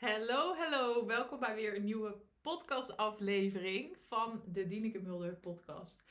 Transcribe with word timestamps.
Hallo, 0.00 0.54
hallo. 0.54 1.06
Welkom 1.06 1.40
bij 1.40 1.54
weer 1.54 1.76
een 1.76 1.84
nieuwe 1.84 2.16
podcastaflevering 2.40 3.96
van 4.08 4.42
de 4.46 4.66
Dieneke 4.66 4.98
Mulder 4.98 5.34
podcast. 5.34 6.02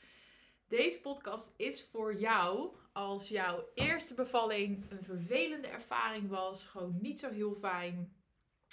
Deze 0.68 1.00
podcast 1.00 1.54
is 1.56 1.84
voor 1.84 2.14
jou 2.14 2.76
als 2.92 3.28
jouw 3.28 3.68
eerste 3.74 4.14
bevalling 4.14 4.90
een 4.90 5.04
vervelende 5.04 5.68
ervaring 5.68 6.28
was, 6.28 6.64
gewoon 6.64 6.98
niet 7.00 7.18
zo 7.18 7.30
heel 7.30 7.54
fijn, 7.54 8.14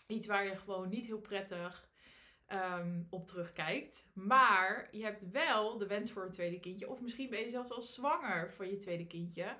iets 0.08 0.28
waar 0.28 0.46
je 0.46 0.56
gewoon 0.56 0.90
niet 0.90 1.06
heel 1.06 1.22
prettig 1.22 1.90
ehm, 2.46 3.04
op 3.10 3.28
terugkijkt. 3.28 4.10
Maar 4.14 4.88
je 4.92 5.04
hebt 5.04 5.32
wel 5.32 5.78
de 5.78 5.88
wens 5.88 6.12
voor 6.12 6.26
een 6.26 6.32
tweede 6.32 6.60
kindje, 6.60 6.90
of 6.90 7.02
misschien 7.02 7.30
ben 7.30 7.40
je 7.40 7.50
zelfs 7.50 7.72
al 7.72 7.82
zwanger 7.82 8.54
van 8.54 8.70
je 8.70 8.78
tweede 8.78 9.08
kindje. 9.08 9.58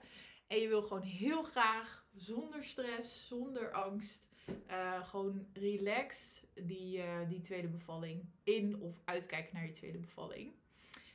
En 0.48 0.58
je 0.58 0.68
wil 0.68 0.82
gewoon 0.82 1.04
heel 1.04 1.44
graag 1.44 2.06
zonder 2.16 2.64
stress, 2.64 3.28
zonder 3.28 3.72
angst, 3.72 4.30
uh, 4.70 5.04
gewoon 5.04 5.48
relaxed 5.54 6.44
die, 6.54 6.98
uh, 6.98 7.30
die 7.30 7.42
tweede 7.42 7.68
bevalling 7.68 8.26
in 8.44 8.82
of 8.82 9.00
uitkijken 9.06 9.56
naar 9.56 9.66
je 9.66 9.72
tweede 9.72 9.98
bevalling. 9.98 10.54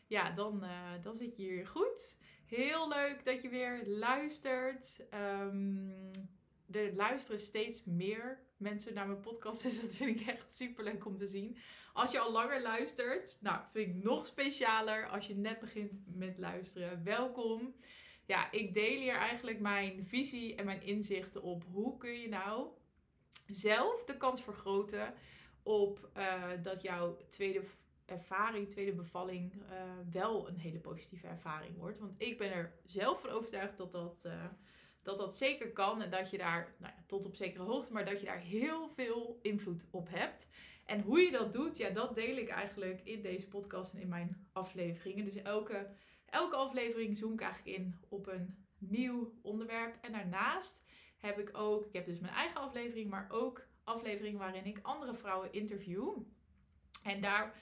Ja, 0.07 0.31
dan, 0.31 0.65
uh, 0.65 0.93
dan 1.03 1.17
zit 1.19 1.37
je 1.37 1.43
hier 1.43 1.67
goed. 1.67 2.17
Heel 2.47 2.89
leuk 2.89 3.25
dat 3.25 3.43
je 3.43 3.49
weer 3.49 3.83
luistert. 3.87 5.01
Um, 5.15 6.11
er 6.71 6.95
luisteren 6.95 7.41
steeds 7.41 7.85
meer 7.85 8.41
mensen 8.57 8.95
naar 8.95 9.07
mijn 9.07 9.21
podcast. 9.21 9.63
Dus 9.63 9.81
dat 9.81 9.95
vind 9.95 10.21
ik 10.21 10.27
echt 10.27 10.55
super 10.55 10.85
leuk 10.85 11.05
om 11.07 11.17
te 11.17 11.27
zien. 11.27 11.57
Als 11.93 12.11
je 12.11 12.19
al 12.19 12.33
langer 12.33 12.63
luistert, 12.63 13.39
nou, 13.41 13.61
vind 13.73 13.89
ik 13.89 14.03
nog 14.03 14.27
specialer 14.27 15.09
als 15.09 15.27
je 15.27 15.35
net 15.35 15.61
begint 15.61 15.93
met 16.17 16.39
luisteren. 16.39 17.05
Welkom 17.05 17.75
ja, 18.27 18.53
ik 18.53 18.75
deel 18.75 18.99
hier 18.99 19.15
eigenlijk 19.15 19.61
mijn 19.61 20.05
visie 20.05 20.55
en 20.55 20.65
mijn 20.65 20.83
inzichten 20.83 21.43
op 21.43 21.65
hoe 21.73 21.97
kun 21.97 22.21
je 22.21 22.29
nou 22.29 22.69
zelf 23.47 24.05
de 24.05 24.17
kans 24.17 24.43
vergroten 24.43 25.15
op 25.63 26.11
uh, 26.17 26.43
dat 26.63 26.83
jouw 26.83 27.17
tweede 27.29 27.63
ervaring, 28.05 28.69
tweede 28.69 28.93
bevalling, 28.93 29.53
uh, 29.55 29.63
wel 30.11 30.49
een 30.49 30.59
hele 30.59 30.79
positieve 30.79 31.27
ervaring 31.27 31.77
wordt. 31.77 31.99
Want 31.99 32.15
ik 32.17 32.39
ben 32.39 32.53
er 32.53 32.73
zelf 32.85 33.21
van 33.21 33.31
overtuigd 33.31 33.77
dat 33.77 33.93
dat, 33.93 34.25
uh, 34.27 34.45
dat, 35.03 35.19
dat 35.19 35.37
zeker 35.37 35.73
kan. 35.73 36.03
En 36.03 36.11
dat 36.11 36.31
je 36.31 36.39
daar, 36.39 36.75
nou 36.79 36.93
ja, 36.97 37.03
tot 37.07 37.25
op 37.25 37.37
zekere 37.37 37.63
hoogte, 37.63 37.93
maar 37.93 38.05
dat 38.05 38.21
je 38.21 38.27
daar 38.27 38.41
heel 38.41 38.89
veel 38.89 39.39
invloed 39.43 39.87
op 39.91 40.09
hebt. 40.11 40.49
En 40.87 41.01
hoe 41.01 41.21
je 41.21 41.31
dat 41.31 41.53
doet, 41.53 41.77
ja, 41.77 41.91
dat 41.91 42.15
deel 42.15 42.37
ik 42.37 42.49
eigenlijk 42.49 43.01
in 43.05 43.23
deze 43.23 43.49
podcast 43.49 43.95
en 43.95 44.01
in 44.01 44.09
mijn 44.09 44.49
afleveringen. 44.53 45.25
Dus 45.25 45.37
elke 45.37 45.91
Elke 46.33 46.57
aflevering 46.57 47.17
zoom 47.17 47.33
ik 47.33 47.41
eigenlijk 47.41 47.77
in 47.77 47.95
op 48.09 48.27
een 48.27 48.57
nieuw 48.79 49.33
onderwerp. 49.43 49.99
En 50.01 50.13
daarnaast 50.13 50.85
heb 51.23 51.39
ik 51.39 51.51
ook, 51.53 51.87
ik 51.87 51.93
heb 51.93 52.07
dus 52.07 52.21
mijn 52.21 52.35
eigen 52.35 52.61
aflevering, 52.61 53.11
maar 53.11 53.27
ook 53.31 53.67
afleveringen 53.85 54.39
waarin 54.39 54.65
ik 54.65 54.79
andere 54.83 55.15
vrouwen 55.15 55.53
interview. 55.53 56.17
En 57.03 57.21
daar, 57.21 57.55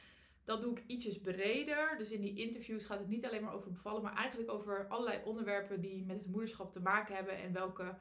dat 0.44 0.60
doe 0.60 0.76
ik 0.76 0.84
ietsjes 0.86 1.20
breder. 1.20 1.94
Dus 1.98 2.10
in 2.10 2.20
die 2.20 2.38
interviews 2.38 2.84
gaat 2.84 2.98
het 2.98 3.08
niet 3.08 3.26
alleen 3.26 3.42
maar 3.42 3.54
over 3.54 3.70
bevallen, 3.70 4.02
maar 4.02 4.16
eigenlijk 4.16 4.50
over 4.50 4.86
allerlei 4.88 5.20
onderwerpen 5.24 5.80
die 5.80 6.04
met 6.04 6.22
het 6.22 6.30
moederschap 6.30 6.72
te 6.72 6.80
maken 6.80 7.14
hebben. 7.14 7.36
En 7.36 7.52
welke 7.52 7.98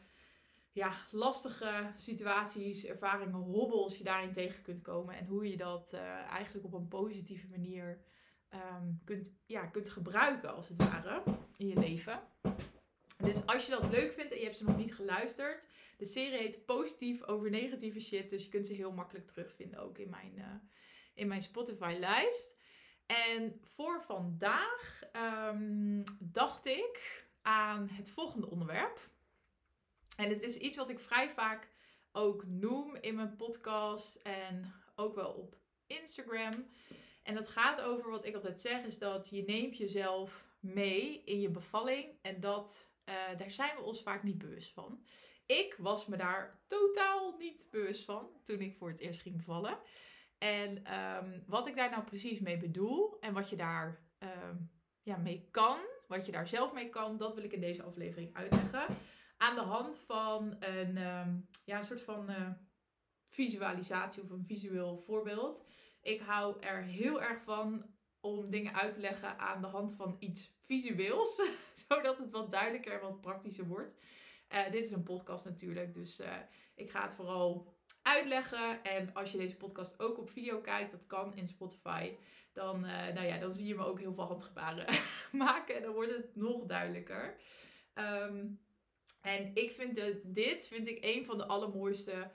ja, 0.72 0.94
lastige 1.12 1.92
situaties, 1.96 2.86
ervaringen, 2.86 3.40
hobbels 3.40 3.98
je 3.98 4.04
daarin 4.04 4.32
tegen 4.32 4.62
kunt 4.62 4.82
komen. 4.82 5.16
En 5.16 5.26
hoe 5.26 5.50
je 5.50 5.58
dat 5.58 5.94
uh, 5.94 6.02
eigenlijk 6.10 6.66
op 6.66 6.74
een 6.74 6.88
positieve 6.88 7.48
manier 7.48 8.02
um, 8.54 9.02
kunt, 9.06 9.36
ja, 9.46 9.66
kunt 9.66 9.90
gebruiken, 9.90 10.56
als 10.56 10.68
het 10.68 10.84
ware, 10.84 11.24
in 11.58 11.68
je 11.68 11.80
leven. 11.80 12.20
Dus 13.24 13.46
als 13.46 13.66
je 13.66 13.72
dat 13.72 13.92
leuk 13.92 14.14
vindt 14.14 14.32
en 14.32 14.38
je 14.38 14.44
hebt 14.44 14.58
ze 14.58 14.64
nog 14.64 14.78
niet 14.78 14.96
geluisterd, 14.96 15.68
de 15.98 16.06
serie 16.06 16.38
heet 16.38 16.66
Positief 16.66 17.24
over 17.24 17.50
negatieve 17.50 18.00
shit. 18.00 18.30
Dus 18.30 18.44
je 18.44 18.50
kunt 18.50 18.68
ze 18.68 18.74
heel 18.74 18.92
makkelijk 18.92 19.28
terugvinden 19.28 19.80
ook 19.80 19.98
in 19.98 20.10
mijn, 20.10 20.34
uh, 20.38 20.46
in 21.14 21.28
mijn 21.28 21.42
Spotify-lijst. 21.42 22.58
En 23.06 23.60
voor 23.64 24.02
vandaag 24.02 25.02
um, 25.52 26.04
dacht 26.20 26.66
ik 26.66 27.26
aan 27.42 27.90
het 27.90 28.10
volgende 28.10 28.50
onderwerp. 28.50 29.10
En 30.18 30.30
het 30.30 30.42
is 30.42 30.58
iets 30.58 30.76
wat 30.76 30.90
ik 30.90 31.00
vrij 31.00 31.30
vaak 31.30 31.68
ook 32.12 32.46
noem 32.46 32.96
in 32.96 33.16
mijn 33.16 33.36
podcast 33.36 34.16
en 34.16 34.74
ook 34.96 35.16
wel 35.16 35.32
op 35.32 35.58
Instagram. 35.88 36.68
En 37.24 37.36
dat 37.36 37.48
gaat 37.48 37.82
over 37.82 38.10
wat 38.10 38.26
ik 38.26 38.36
altijd 38.36 38.62
zeg, 38.62 38.84
is 38.84 38.98
dat 38.98 39.30
je 39.30 39.44
neemt 39.44 39.78
jezelf 39.78 40.46
mee 40.60 41.22
in 41.26 41.42
je 41.42 41.50
bevalling. 41.50 42.18
En 42.22 42.40
dat, 42.40 42.89
uh, 43.10 43.38
daar 43.38 43.52
zijn 43.52 43.76
we 43.76 43.82
ons 43.82 44.02
vaak 44.02 44.24
niet 44.24 44.38
bewust 44.38 44.74
van. 44.74 45.04
Ik 45.46 45.76
was 45.78 46.06
me 46.06 46.18
daar 46.18 46.64
totaal 46.68 47.38
niet 47.38 47.68
bewust 47.72 48.06
van 48.06 48.30
toen 48.44 48.60
ik 48.60 48.78
voor 48.78 48.90
het 48.90 49.00
eerst 49.00 49.22
ging 49.22 49.38
bevallen. 49.38 49.80
En 50.38 50.94
um, 51.00 51.44
wat 51.48 51.68
ik 51.68 51.76
daar 51.76 51.90
nou 51.90 52.04
precies 52.04 52.40
mee 52.40 52.58
bedoel 52.58 53.20
en 53.20 53.34
wat 53.34 53.50
je 53.50 53.56
daar 53.56 54.04
um, 54.20 54.72
ja, 55.02 55.18
mee 55.18 55.48
kan, 55.52 55.80
wat 56.08 56.26
je 56.26 56.32
daar 56.32 56.48
zelf 56.48 56.74
mee 56.74 56.90
kan, 56.90 57.18
dat 57.18 57.36
wil 57.36 57.44
ik 57.44 57.54
in 57.54 57.62
deze 57.62 57.84
aflevering 57.84 58.36
uitleggen. 58.36 58.86
Aan 59.38 59.56
de 59.56 59.62
hand 59.62 59.98
van 59.98 60.56
een, 60.60 60.98
um, 60.98 61.48
ja, 61.66 61.78
een 61.78 61.84
soort 61.84 62.02
van 62.02 62.30
uh, 62.30 62.50
visualisatie 63.28 64.24
of 64.24 64.30
een 64.30 64.46
visueel 64.46 64.98
voorbeeld. 64.98 65.66
Ik 66.02 66.22
hou 66.22 66.62
er 66.62 66.84
heel 66.84 67.22
erg 67.22 67.44
van 67.44 67.86
om 68.22 68.50
dingen 68.50 68.74
uit 68.74 68.94
te 68.94 69.00
leggen 69.00 69.40
aan 69.40 69.62
de 69.62 69.68
hand 69.68 69.94
van 69.94 70.16
iets 70.20 70.52
visueels, 70.66 71.42
zodat 71.88 72.18
het 72.18 72.32
wat 72.32 72.52
duidelijker 72.52 72.94
en 72.94 73.02
wat 73.02 73.22
praktischer 73.22 73.68
wordt. 73.68 73.96
Uh, 74.54 74.72
dit 74.72 74.86
is 74.86 74.92
een 74.92 75.04
podcast 75.04 75.46
natuurlijk, 75.46 75.94
dus 75.94 76.20
uh, 76.20 76.36
ik 76.76 76.92
ga 76.92 77.04
het 77.04 77.14
vooral 77.14 77.74
uitleggen. 78.02 78.84
En 78.84 79.14
als 79.14 79.32
je 79.32 79.38
deze 79.38 79.56
podcast 79.56 80.00
ook 80.00 80.18
op 80.18 80.30
video 80.30 80.60
kijkt, 80.62 80.92
dat 80.92 81.08
kan 81.08 81.36
in 81.36 81.48
Spotify, 81.48 82.16
dan, 82.54 82.86
uh, 82.86 83.08
nou 83.08 83.26
ja, 83.28 83.38
dan 83.38 83.52
zie 83.52 83.68
je 83.68 83.76
me 83.76 83.86
ook 83.86 84.00
heel 84.00 84.14
veel 84.14 84.24
handgebaren 84.24 84.86
maken 85.32 85.76
en 85.76 85.82
dan 85.82 85.94
wordt 85.94 86.12
het 86.12 86.36
nog 86.36 86.66
duidelijker. 86.66 87.36
Um, 87.96 88.60
en 89.22 89.52
ik 89.54 89.72
vind 89.72 89.96
de, 89.96 90.22
dit 90.24 90.68
vind 90.68 90.88
ik 90.88 90.98
een 91.02 91.26
van 91.26 91.38
de 91.38 91.46
allermooiste 91.46 92.32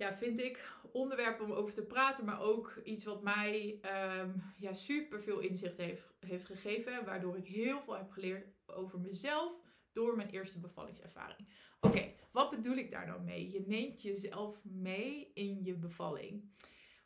ja, 0.00 0.14
vind 0.14 0.38
ik 0.38 0.72
onderwerp 0.92 1.40
om 1.40 1.52
over 1.52 1.74
te 1.74 1.86
praten, 1.86 2.24
maar 2.24 2.40
ook 2.40 2.80
iets 2.84 3.04
wat 3.04 3.22
mij 3.22 3.80
um, 4.18 4.42
ja, 4.56 4.72
super 4.72 5.22
veel 5.22 5.38
inzicht 5.38 5.76
heeft, 5.76 6.02
heeft 6.18 6.46
gegeven. 6.46 7.04
Waardoor 7.04 7.36
ik 7.36 7.46
heel 7.46 7.80
veel 7.80 7.96
heb 7.96 8.10
geleerd 8.10 8.46
over 8.66 9.00
mezelf 9.00 9.52
door 9.92 10.16
mijn 10.16 10.30
eerste 10.30 10.60
bevallingservaring. 10.60 11.48
Oké, 11.80 12.12
wat 12.32 12.50
bedoel 12.50 12.76
ik 12.76 12.90
daar 12.90 13.06
nou 13.06 13.22
mee? 13.22 13.50
Je 13.50 13.64
neemt 13.66 14.02
jezelf 14.02 14.60
mee 14.62 15.30
in 15.34 15.64
je 15.64 15.74
bevalling. 15.74 16.50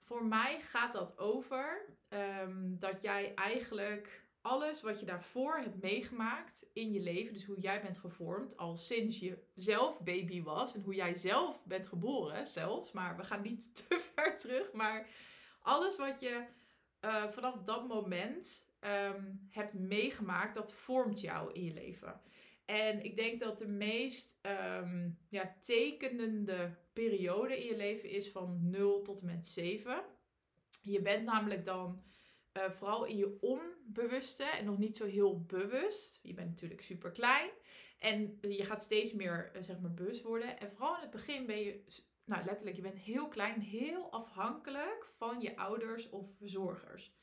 Voor 0.00 0.26
mij 0.26 0.60
gaat 0.60 0.92
dat 0.92 1.18
over 1.18 1.86
um, 2.08 2.76
dat 2.78 3.00
jij 3.00 3.34
eigenlijk 3.34 4.23
alles 4.44 4.82
wat 4.82 5.00
je 5.00 5.06
daarvoor 5.06 5.56
hebt 5.56 5.82
meegemaakt 5.82 6.66
in 6.72 6.92
je 6.92 7.00
leven, 7.00 7.32
dus 7.32 7.44
hoe 7.44 7.60
jij 7.60 7.82
bent 7.82 7.98
gevormd 7.98 8.56
al 8.56 8.76
sinds 8.76 9.18
je 9.18 9.38
zelf 9.54 10.00
baby 10.00 10.42
was 10.42 10.74
en 10.74 10.82
hoe 10.82 10.94
jij 10.94 11.14
zelf 11.14 11.64
bent 11.64 11.86
geboren 11.86 12.46
zelfs, 12.46 12.92
maar 12.92 13.16
we 13.16 13.24
gaan 13.24 13.42
niet 13.42 13.74
te 13.88 14.00
ver 14.14 14.36
terug, 14.36 14.72
maar 14.72 15.08
alles 15.60 15.96
wat 15.96 16.20
je 16.20 16.44
uh, 17.00 17.28
vanaf 17.28 17.62
dat 17.62 17.88
moment 17.88 18.68
um, 18.80 19.48
hebt 19.50 19.74
meegemaakt, 19.74 20.54
dat 20.54 20.72
vormt 20.72 21.20
jou 21.20 21.52
in 21.52 21.64
je 21.64 21.72
leven. 21.72 22.20
En 22.64 23.04
ik 23.04 23.16
denk 23.16 23.40
dat 23.40 23.58
de 23.58 23.68
meest 23.68 24.38
um, 24.80 25.18
ja, 25.28 25.56
tekenende 25.60 26.76
periode 26.92 27.60
in 27.60 27.66
je 27.66 27.76
leven 27.76 28.10
is 28.10 28.30
van 28.30 28.70
0 28.70 29.02
tot 29.02 29.20
en 29.20 29.26
met 29.26 29.46
7. 29.46 30.04
Je 30.82 31.02
bent 31.02 31.24
namelijk 31.24 31.64
dan 31.64 32.02
uh, 32.56 32.70
vooral 32.70 33.04
in 33.04 33.16
je 33.16 33.38
onbewuste 33.40 34.44
en 34.44 34.64
nog 34.64 34.78
niet 34.78 34.96
zo 34.96 35.06
heel 35.06 35.40
bewust. 35.40 36.18
Je 36.22 36.34
bent 36.34 36.48
natuurlijk 36.48 36.80
super 36.80 37.10
klein 37.10 37.50
en 37.98 38.38
je 38.40 38.64
gaat 38.64 38.82
steeds 38.82 39.12
meer 39.12 39.50
uh, 39.56 39.62
zeg 39.62 39.80
maar 39.80 39.94
bewust 39.94 40.22
worden. 40.22 40.58
En 40.58 40.70
vooral 40.70 40.94
in 40.94 41.00
het 41.00 41.10
begin 41.10 41.46
ben 41.46 41.58
je, 41.58 41.84
nou 42.24 42.44
letterlijk, 42.44 42.76
je 42.76 42.82
bent 42.82 42.98
heel 42.98 43.28
klein, 43.28 43.60
heel 43.60 44.12
afhankelijk 44.12 45.04
van 45.16 45.40
je 45.40 45.56
ouders 45.56 46.10
of 46.10 46.36
verzorgers. 46.36 47.14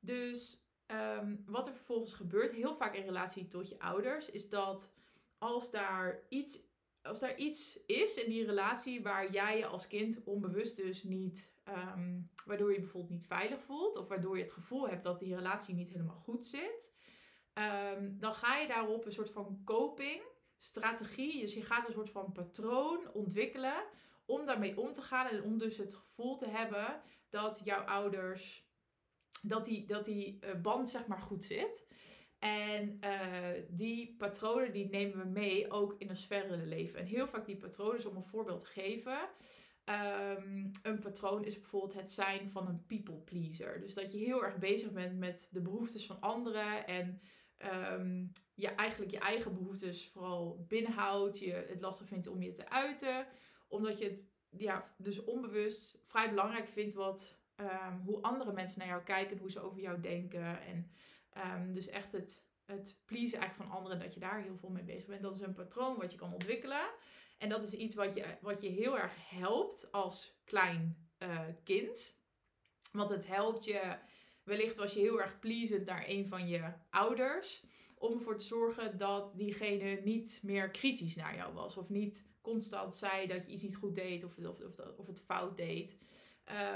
Dus 0.00 0.66
um, 0.86 1.42
wat 1.46 1.66
er 1.66 1.72
vervolgens 1.72 2.12
gebeurt, 2.12 2.52
heel 2.52 2.74
vaak 2.74 2.94
in 2.94 3.04
relatie 3.04 3.48
tot 3.48 3.68
je 3.68 3.78
ouders, 3.78 4.30
is 4.30 4.48
dat 4.48 4.94
als 5.38 5.70
daar 5.70 6.22
iets 6.28 6.67
als 7.08 7.20
daar 7.20 7.36
iets 7.36 7.78
is 7.86 8.14
in 8.14 8.30
die 8.30 8.44
relatie 8.44 9.02
waar 9.02 9.32
jij 9.32 9.58
je 9.58 9.66
als 9.66 9.86
kind 9.86 10.24
onbewust 10.24 10.76
dus 10.76 11.02
niet, 11.02 11.52
um, 11.68 12.30
waardoor 12.46 12.72
je 12.72 12.80
bijvoorbeeld 12.80 13.12
niet 13.12 13.26
veilig 13.26 13.62
voelt, 13.62 13.96
of 13.96 14.08
waardoor 14.08 14.36
je 14.36 14.42
het 14.42 14.52
gevoel 14.52 14.88
hebt 14.88 15.02
dat 15.02 15.18
die 15.18 15.34
relatie 15.34 15.74
niet 15.74 15.88
helemaal 15.88 16.16
goed 16.16 16.46
zit, 16.46 16.94
um, 17.54 18.16
dan 18.18 18.34
ga 18.34 18.56
je 18.56 18.68
daarop 18.68 19.06
een 19.06 19.12
soort 19.12 19.30
van 19.30 19.62
coping 19.64 20.22
strategie, 20.56 21.40
dus 21.40 21.54
je 21.54 21.62
gaat 21.62 21.86
een 21.86 21.92
soort 21.92 22.10
van 22.10 22.32
patroon 22.32 23.12
ontwikkelen 23.12 23.84
om 24.26 24.46
daarmee 24.46 24.80
om 24.80 24.92
te 24.92 25.02
gaan 25.02 25.26
en 25.26 25.42
om 25.42 25.58
dus 25.58 25.76
het 25.76 25.94
gevoel 25.94 26.36
te 26.36 26.48
hebben 26.48 27.00
dat 27.28 27.60
jouw 27.64 27.84
ouders, 27.84 28.66
dat 29.42 29.64
die, 29.64 29.86
dat 29.86 30.04
die 30.04 30.38
eh, 30.40 30.60
band 30.60 30.88
zeg 30.88 31.06
maar 31.06 31.20
goed 31.20 31.44
zit. 31.44 31.86
En 32.38 32.98
uh, 33.04 33.62
die 33.68 34.14
patronen 34.18 34.72
die 34.72 34.88
nemen 34.88 35.18
we 35.18 35.24
mee 35.24 35.70
ook 35.70 35.94
in 35.98 36.08
ons 36.08 36.26
verdere 36.26 36.66
leven. 36.66 37.00
En 37.00 37.06
heel 37.06 37.28
vaak 37.28 37.46
die 37.46 37.56
patronen, 37.56 38.10
om 38.10 38.16
een 38.16 38.22
voorbeeld 38.22 38.60
te 38.60 38.66
geven. 38.66 39.18
Ehm, 39.84 40.66
een 40.82 40.98
patroon 40.98 41.44
is 41.44 41.54
bijvoorbeeld 41.60 41.94
het 41.94 42.10
zijn 42.12 42.48
van 42.48 42.68
een 42.68 42.86
people 42.86 43.16
pleaser. 43.16 43.80
Dus 43.80 43.94
dat 43.94 44.12
je 44.12 44.18
heel 44.18 44.44
erg 44.44 44.58
bezig 44.58 44.92
bent 44.92 45.18
met 45.18 45.48
de 45.52 45.60
behoeftes 45.60 46.06
van 46.06 46.20
anderen 46.20 46.86
en 46.86 47.20
um, 47.92 48.32
je 48.54 48.68
eigenlijk 48.68 49.10
je 49.10 49.18
eigen 49.18 49.54
behoeftes 49.54 50.10
vooral 50.12 50.64
binnenhoudt. 50.68 51.38
Je 51.38 51.66
het 51.68 51.80
lastig 51.80 52.06
vindt 52.06 52.26
om 52.26 52.42
je 52.42 52.52
te 52.52 52.70
uiten, 52.70 53.26
omdat 53.68 53.98
je 53.98 54.04
het 54.04 54.20
ja, 54.50 54.94
dus 54.96 55.24
onbewust 55.24 56.00
vrij 56.04 56.28
belangrijk 56.28 56.68
vindt 56.68 56.94
wat, 56.94 57.38
um, 57.56 58.00
hoe 58.04 58.22
andere 58.22 58.52
mensen 58.52 58.78
naar 58.78 58.88
jou 58.88 59.02
kijken, 59.02 59.38
hoe 59.38 59.50
ze 59.50 59.60
over 59.60 59.80
jou 59.80 60.00
denken. 60.00 60.62
En 60.62 60.90
dus 61.72 61.88
echt 61.88 62.12
het, 62.12 62.44
het 62.64 62.96
pleasen 63.04 63.38
eigenlijk 63.38 63.70
van 63.70 63.78
anderen, 63.78 63.98
dat 63.98 64.14
je 64.14 64.20
daar 64.20 64.42
heel 64.42 64.56
veel 64.56 64.68
mee 64.68 64.82
bezig 64.82 65.06
bent. 65.06 65.22
Dat 65.22 65.34
is 65.34 65.40
een 65.40 65.54
patroon 65.54 65.96
wat 65.96 66.12
je 66.12 66.18
kan 66.18 66.32
ontwikkelen. 66.32 66.90
En 67.38 67.48
dat 67.48 67.62
is 67.62 67.72
iets 67.72 67.94
wat 67.94 68.14
je, 68.14 68.24
wat 68.40 68.60
je 68.60 68.68
heel 68.68 68.98
erg 68.98 69.12
helpt 69.30 69.92
als 69.92 70.32
klein 70.44 71.08
uh, 71.18 71.40
kind. 71.64 72.14
Want 72.92 73.10
het 73.10 73.26
helpt 73.26 73.64
je, 73.64 73.96
wellicht 74.42 74.76
was 74.76 74.92
je 74.92 75.00
heel 75.00 75.20
erg 75.20 75.38
pleasend 75.38 75.86
naar 75.86 76.04
een 76.06 76.26
van 76.26 76.48
je 76.48 76.72
ouders. 76.90 77.64
Om 77.94 78.12
ervoor 78.12 78.36
te 78.36 78.44
zorgen 78.44 78.96
dat 78.96 79.32
diegene 79.36 80.00
niet 80.04 80.40
meer 80.42 80.70
kritisch 80.70 81.16
naar 81.16 81.36
jou 81.36 81.54
was. 81.54 81.76
Of 81.76 81.88
niet 81.88 82.26
constant 82.40 82.94
zei 82.94 83.26
dat 83.26 83.46
je 83.46 83.52
iets 83.52 83.62
niet 83.62 83.76
goed 83.76 83.94
deed 83.94 84.24
of, 84.24 84.36
of, 84.38 84.60
of, 84.60 84.98
of 84.98 85.06
het 85.06 85.20
fout 85.20 85.56
deed. 85.56 85.96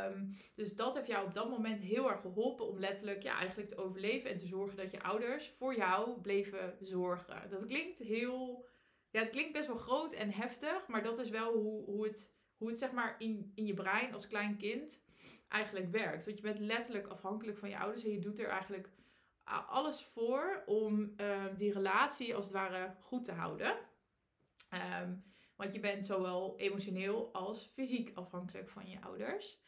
Um, 0.06 0.36
dus 0.54 0.76
dat 0.76 0.94
heeft 0.94 1.06
jou 1.06 1.26
op 1.26 1.34
dat 1.34 1.50
moment 1.50 1.80
heel 1.80 2.10
erg 2.10 2.20
geholpen 2.20 2.66
om 2.66 2.78
letterlijk 2.78 3.22
ja, 3.22 3.36
eigenlijk 3.36 3.68
te 3.68 3.76
overleven 3.76 4.30
en 4.30 4.36
te 4.36 4.46
zorgen 4.46 4.76
dat 4.76 4.90
je 4.90 5.02
ouders 5.02 5.50
voor 5.50 5.76
jou 5.76 6.20
bleven 6.20 6.76
zorgen. 6.80 7.50
Dat 7.50 7.66
klinkt 7.66 7.98
heel 7.98 8.64
ja, 9.12 9.20
het 9.20 9.30
klinkt 9.30 9.52
best 9.52 9.66
wel 9.66 9.76
groot 9.76 10.12
en 10.12 10.32
heftig, 10.32 10.86
maar 10.86 11.02
dat 11.02 11.18
is 11.18 11.28
wel 11.28 11.52
hoe, 11.52 11.84
hoe, 11.84 12.04
het, 12.04 12.34
hoe 12.56 12.68
het 12.68 12.78
zeg 12.78 12.92
maar 12.92 13.14
in, 13.18 13.52
in 13.54 13.66
je 13.66 13.74
brein 13.74 14.14
als 14.14 14.26
klein 14.26 14.56
kind 14.56 15.04
eigenlijk 15.48 15.90
werkt. 15.90 16.24
Want 16.24 16.36
je 16.36 16.42
bent 16.42 16.58
letterlijk 16.58 17.06
afhankelijk 17.06 17.58
van 17.58 17.68
je 17.68 17.78
ouders 17.78 18.04
en 18.04 18.10
je 18.10 18.18
doet 18.18 18.38
er 18.38 18.48
eigenlijk 18.48 18.90
alles 19.66 20.04
voor 20.04 20.62
om 20.66 21.12
ehm, 21.16 21.56
die 21.56 21.72
relatie 21.72 22.34
als 22.34 22.44
het 22.44 22.54
ware 22.54 22.94
goed 23.00 23.24
te 23.24 23.32
houden. 23.32 23.76
Ehm, 24.68 25.14
want 25.56 25.72
je 25.72 25.80
bent 25.80 26.06
zowel 26.06 26.58
emotioneel 26.58 27.32
als 27.32 27.64
fysiek 27.64 28.10
afhankelijk 28.14 28.68
van 28.68 28.88
je 28.88 29.00
ouders. 29.00 29.61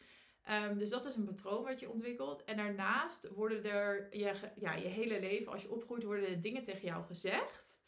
Um, 0.49 0.77
dus 0.77 0.89
dat 0.89 1.05
is 1.05 1.15
een 1.15 1.25
patroon 1.25 1.63
wat 1.63 1.79
je 1.79 1.89
ontwikkelt. 1.89 2.43
En 2.43 2.57
daarnaast 2.57 3.29
worden 3.29 3.63
er 3.63 4.17
je, 4.17 4.33
ja, 4.55 4.73
je 4.73 4.87
hele 4.87 5.19
leven, 5.19 5.51
als 5.51 5.61
je 5.61 5.71
opgroeit, 5.71 6.03
worden 6.03 6.29
er 6.29 6.41
dingen 6.41 6.63
tegen 6.63 6.87
jou 6.87 7.05
gezegd. 7.05 7.79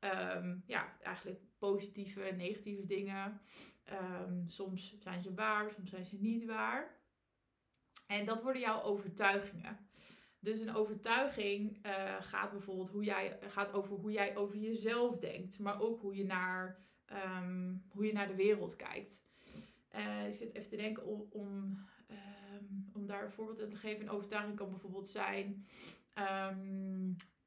Um, 0.00 0.62
ja, 0.66 0.98
eigenlijk 1.02 1.40
positieve 1.58 2.22
en 2.22 2.36
negatieve 2.36 2.86
dingen. 2.86 3.40
Um, 3.92 4.44
soms 4.48 4.98
zijn 4.98 5.22
ze 5.22 5.34
waar, 5.34 5.70
soms 5.70 5.90
zijn 5.90 6.04
ze 6.04 6.16
niet 6.16 6.44
waar. 6.44 7.02
En 8.06 8.24
dat 8.24 8.42
worden 8.42 8.62
jouw 8.62 8.82
overtuigingen. 8.82 9.88
Dus 10.38 10.60
een 10.60 10.74
overtuiging 10.74 11.86
uh, 11.86 12.16
gaat 12.20 12.50
bijvoorbeeld 12.50 12.88
hoe 12.88 13.04
jij, 13.04 13.38
gaat 13.40 13.72
over 13.72 13.96
hoe 13.96 14.12
jij 14.12 14.36
over 14.36 14.56
jezelf 14.56 15.18
denkt, 15.18 15.58
maar 15.58 15.80
ook 15.80 16.00
hoe 16.00 16.14
je 16.14 16.24
naar, 16.24 16.78
hoe 17.88 18.06
je 18.06 18.12
naar 18.12 18.28
de 18.28 18.34
wereld 18.34 18.76
kijkt. 18.76 19.24
Uh, 19.96 20.26
ik 20.26 20.34
zit 20.34 20.54
even 20.54 20.70
te 20.70 20.76
denken 20.76 21.30
om, 21.32 21.88
om 23.04 23.10
daar 23.10 23.24
een 23.24 23.32
voorbeeld 23.32 23.60
in 23.60 23.68
te 23.68 23.76
geven. 23.76 24.00
Een 24.00 24.10
overtuiging 24.10 24.56
kan 24.56 24.70
bijvoorbeeld 24.70 25.08
zijn: 25.08 25.66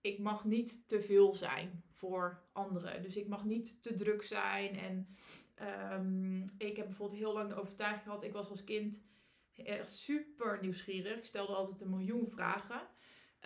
ik 0.02 0.20
mag 0.20 0.46
niet 0.46 0.88
te 0.88 1.02
veel 1.02 1.36
zijn 1.36 1.84
voor 1.90 2.42
anderen. 2.52 3.02
Dus 3.02 3.18
ik 3.18 3.28
mag 3.28 3.46
niet 3.46 3.82
te 3.82 3.96
druk 3.96 4.24
zijn. 4.24 4.76
En 4.76 5.08
um, 5.94 6.44
ik 6.58 6.78
heb 6.78 6.86
bijvoorbeeld 6.86 7.20
heel 7.20 7.34
lang 7.34 7.50
de 7.50 7.56
overtuiging 7.56 8.04
gehad, 8.04 8.24
ik 8.24 8.34
was 8.34 8.50
als 8.50 8.64
kind 8.64 9.02
echt 9.56 9.90
super 9.90 10.60
nieuwsgierig. 10.62 11.18
Ik 11.18 11.26
stelde 11.26 11.54
altijd 11.54 11.82
een 11.82 11.90
miljoen 11.90 12.30
vragen. 12.30 12.82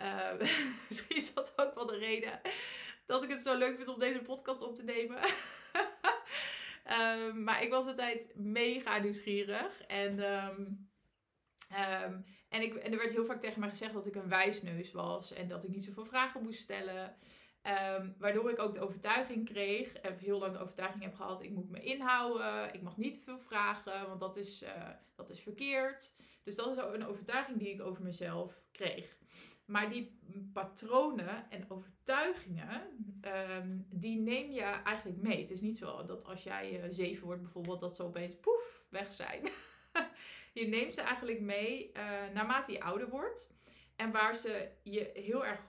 Uh, 0.00 0.32
misschien 0.88 1.16
is 1.16 1.34
dat 1.34 1.52
ook 1.56 1.74
wel 1.74 1.86
de 1.86 1.96
reden 1.96 2.40
dat 3.06 3.22
ik 3.22 3.30
het 3.30 3.42
zo 3.42 3.56
leuk 3.56 3.76
vind 3.76 3.88
om 3.88 3.98
deze 3.98 4.18
podcast 4.18 4.62
op 4.62 4.74
te 4.74 4.84
nemen. 4.84 5.20
maar 7.44 7.62
ik 7.62 7.70
was 7.70 7.86
altijd 7.86 8.32
mega 8.34 8.98
nieuwsgierig. 8.98 9.80
En 9.80 10.18
Um, 11.72 12.24
en, 12.48 12.62
ik, 12.62 12.74
en 12.74 12.92
er 12.92 12.98
werd 12.98 13.12
heel 13.12 13.24
vaak 13.24 13.40
tegen 13.40 13.60
mij 13.60 13.68
gezegd 13.68 13.92
dat 13.92 14.06
ik 14.06 14.14
een 14.14 14.28
wijsneus 14.28 14.92
was 14.92 15.32
en 15.32 15.48
dat 15.48 15.64
ik 15.64 15.70
niet 15.70 15.84
zoveel 15.84 16.04
vragen 16.04 16.42
moest 16.42 16.60
stellen. 16.60 17.16
Um, 17.98 18.14
waardoor 18.18 18.50
ik 18.50 18.58
ook 18.58 18.74
de 18.74 18.80
overtuiging 18.80 19.44
kreeg, 19.44 19.92
en 19.92 20.18
heel 20.18 20.38
lang 20.38 20.52
de 20.52 20.58
overtuiging 20.58 21.02
heb 21.02 21.14
gehad, 21.14 21.42
ik 21.42 21.50
moet 21.50 21.70
me 21.70 21.80
inhouden, 21.80 22.74
ik 22.74 22.82
mag 22.82 22.96
niet 22.96 23.18
veel 23.18 23.38
vragen, 23.38 24.08
want 24.08 24.20
dat 24.20 24.36
is, 24.36 24.62
uh, 24.62 24.88
dat 25.14 25.30
is 25.30 25.40
verkeerd. 25.40 26.14
Dus 26.42 26.56
dat 26.56 26.70
is 26.70 26.76
een 26.76 27.06
overtuiging 27.06 27.58
die 27.58 27.68
ik 27.68 27.82
over 27.82 28.02
mezelf 28.02 28.62
kreeg. 28.72 29.16
Maar 29.64 29.90
die 29.90 30.18
patronen 30.52 31.50
en 31.50 31.64
overtuigingen, 31.70 32.82
um, 33.60 33.86
die 33.90 34.18
neem 34.18 34.50
je 34.50 34.62
eigenlijk 34.62 35.22
mee. 35.22 35.40
Het 35.40 35.50
is 35.50 35.60
niet 35.60 35.78
zo 35.78 36.04
dat 36.04 36.24
als 36.24 36.42
jij 36.42 36.84
uh, 36.84 36.86
zeven 36.90 37.26
wordt 37.26 37.42
bijvoorbeeld, 37.42 37.80
dat 37.80 37.96
ze 37.96 38.02
opeens 38.02 38.34
poef, 38.40 38.84
weg 38.88 39.12
zijn. 39.12 39.42
je 40.52 40.66
neemt 40.66 40.94
ze 40.94 41.00
eigenlijk 41.00 41.40
mee 41.40 41.90
uh, 41.96 42.02
naarmate 42.34 42.72
je 42.72 42.82
ouder 42.82 43.08
wordt. 43.08 43.54
En 43.96 44.12
waar 44.12 44.34
ze 44.34 44.68
je 44.82 45.10
heel 45.14 45.46
erg, 45.46 45.60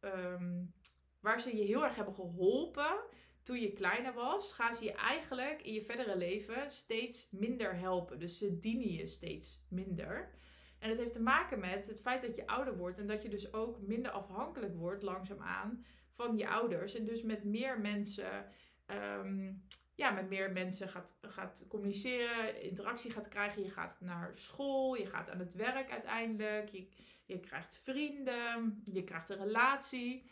um, 0.00 0.74
waar 1.20 1.40
ze 1.40 1.56
je 1.56 1.64
heel 1.64 1.84
erg 1.84 1.94
hebben 1.94 2.14
geholpen 2.14 3.04
toen 3.42 3.60
je 3.60 3.72
kleiner 3.72 4.12
was, 4.12 4.52
gaan 4.52 4.74
ze 4.74 4.84
je 4.84 4.92
eigenlijk 4.92 5.62
in 5.62 5.72
je 5.72 5.82
verdere 5.82 6.16
leven 6.16 6.70
steeds 6.70 7.28
minder 7.30 7.78
helpen. 7.78 8.18
Dus 8.18 8.38
ze 8.38 8.58
dienen 8.58 8.92
je 8.92 9.06
steeds 9.06 9.60
minder. 9.68 10.34
En 10.78 10.88
het 10.88 10.98
heeft 10.98 11.12
te 11.12 11.22
maken 11.22 11.58
met 11.58 11.86
het 11.86 12.00
feit 12.00 12.22
dat 12.22 12.34
je 12.34 12.46
ouder 12.46 12.76
wordt 12.76 12.98
en 12.98 13.06
dat 13.06 13.22
je 13.22 13.28
dus 13.28 13.52
ook 13.52 13.80
minder 13.80 14.10
afhankelijk 14.10 14.74
wordt 14.74 15.02
langzaamaan 15.02 15.84
van 16.08 16.36
je 16.36 16.48
ouders. 16.48 16.94
En 16.94 17.04
dus 17.04 17.22
met 17.22 17.44
meer 17.44 17.80
mensen 17.80 18.46
um, 18.86 19.64
ja, 19.96 20.10
met 20.10 20.28
meer 20.28 20.52
mensen 20.52 20.88
gaat, 20.88 21.16
gaat 21.20 21.64
communiceren, 21.68 22.62
interactie 22.62 23.10
gaat 23.10 23.28
krijgen. 23.28 23.62
Je 23.62 23.70
gaat 23.70 24.00
naar 24.00 24.32
school, 24.34 24.94
je 24.94 25.06
gaat 25.06 25.30
aan 25.30 25.38
het 25.38 25.54
werk 25.54 25.90
uiteindelijk. 25.90 26.68
Je, 26.68 26.88
je 27.24 27.40
krijgt 27.40 27.78
vrienden, 27.82 28.82
je 28.84 29.04
krijgt 29.04 29.30
een 29.30 29.38
relatie. 29.38 30.30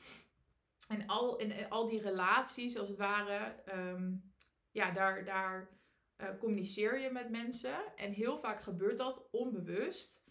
En 0.88 1.06
al, 1.06 1.36
in 1.36 1.68
al 1.68 1.88
die 1.88 2.00
relaties, 2.00 2.78
als 2.78 2.88
het 2.88 2.98
ware, 2.98 3.62
um, 3.74 4.32
ja, 4.70 4.90
daar, 4.90 5.24
daar 5.24 5.68
uh, 6.16 6.28
communiceer 6.38 6.98
je 6.98 7.10
met 7.10 7.30
mensen. 7.30 7.96
En 7.96 8.12
heel 8.12 8.38
vaak 8.38 8.62
gebeurt 8.62 8.98
dat 8.98 9.28
onbewust. 9.30 10.24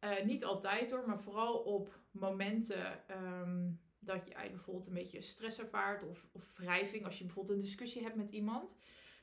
Uh, 0.00 0.24
niet 0.24 0.44
altijd 0.44 0.90
hoor, 0.90 1.06
maar 1.06 1.20
vooral 1.20 1.58
op 1.58 2.00
momenten 2.10 3.04
um, 3.10 3.80
dat 4.06 4.26
jij 4.26 4.50
bijvoorbeeld 4.50 4.86
een 4.86 4.94
beetje 4.94 5.20
stress 5.20 5.58
ervaart 5.58 6.02
of, 6.02 6.26
of 6.32 6.56
wrijving 6.56 7.04
als 7.04 7.18
je 7.18 7.24
bijvoorbeeld 7.24 7.56
een 7.56 7.64
discussie 7.64 8.02
hebt 8.02 8.16
met 8.16 8.30
iemand. 8.30 8.76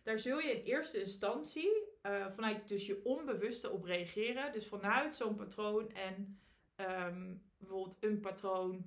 Daar 0.03 0.19
zul 0.19 0.39
je 0.39 0.51
in 0.51 0.63
eerste 0.63 1.01
instantie 1.01 1.71
uh, 2.03 2.27
vanuit 2.31 2.67
dus 2.67 2.85
je 2.85 3.03
onbewuste 3.03 3.69
op 3.69 3.83
reageren. 3.83 4.51
Dus 4.51 4.67
vanuit 4.67 5.15
zo'n 5.15 5.35
patroon 5.35 5.91
en 5.91 6.39
um, 6.75 7.41
bijvoorbeeld 7.57 7.97
een 7.99 8.19
patroon, 8.19 8.85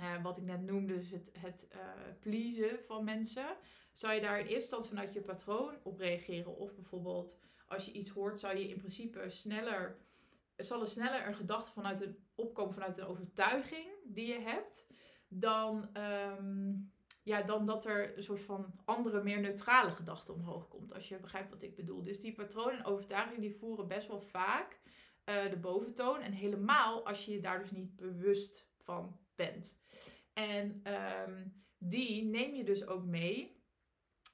uh, 0.00 0.22
wat 0.22 0.38
ik 0.38 0.44
net 0.44 0.62
noemde, 0.62 0.96
dus 0.96 1.10
het, 1.10 1.32
het 1.38 1.68
uh, 1.72 1.78
pleasen 2.20 2.84
van 2.84 3.04
mensen. 3.04 3.56
Zou 3.92 4.14
je 4.14 4.20
daar 4.20 4.38
in 4.38 4.46
eerste 4.46 4.54
instantie 4.54 4.90
vanuit 4.90 5.12
je 5.12 5.20
patroon 5.20 5.74
op 5.82 5.98
reageren? 5.98 6.56
Of 6.56 6.74
bijvoorbeeld 6.74 7.38
als 7.66 7.84
je 7.84 7.92
iets 7.92 8.10
hoort, 8.10 8.40
zou 8.40 8.56
je 8.56 8.68
in 8.68 8.78
principe 8.78 9.30
sneller 9.30 9.96
zal 10.56 10.80
er 10.80 10.88
sneller 10.88 11.26
een 11.26 11.34
gedachte 11.34 11.72
vanuit 11.72 12.00
een 12.00 12.18
opkomen 12.34 12.74
vanuit 12.74 12.98
een 12.98 13.06
overtuiging 13.06 13.86
die 14.04 14.26
je 14.26 14.40
hebt, 14.40 14.86
dan, 15.28 15.88
ehm, 15.92 16.74
ja, 17.22 17.42
dan 17.42 17.66
dat 17.66 17.84
er 17.84 18.16
een 18.16 18.22
soort 18.22 18.40
van 18.40 18.74
andere, 18.84 19.22
meer 19.22 19.40
neutrale 19.40 19.90
gedachte 19.90 20.32
omhoog 20.32 20.68
komt. 20.68 20.94
Als 20.94 21.08
je 21.08 21.18
begrijpt 21.18 21.50
wat 21.50 21.62
ik 21.62 21.76
bedoel. 21.76 22.02
Dus 22.02 22.20
die 22.20 22.34
patronen 22.34 22.78
en 22.78 22.84
overtuigingen 22.84 23.40
die 23.40 23.56
voeren 23.56 23.88
best 23.88 24.08
wel 24.08 24.20
vaak 24.20 24.80
uh, 25.24 25.50
de 25.50 25.56
boventoon. 25.56 26.20
En 26.20 26.32
helemaal 26.32 27.06
als 27.06 27.24
je 27.24 27.32
je 27.32 27.40
daar 27.40 27.58
dus 27.58 27.70
niet 27.70 27.96
bewust 27.96 28.70
van 28.78 29.18
bent. 29.34 29.80
En 30.32 30.82
um, 31.28 31.64
die 31.78 32.24
neem 32.24 32.54
je 32.54 32.64
dus 32.64 32.86
ook 32.86 33.04
mee 33.04 33.62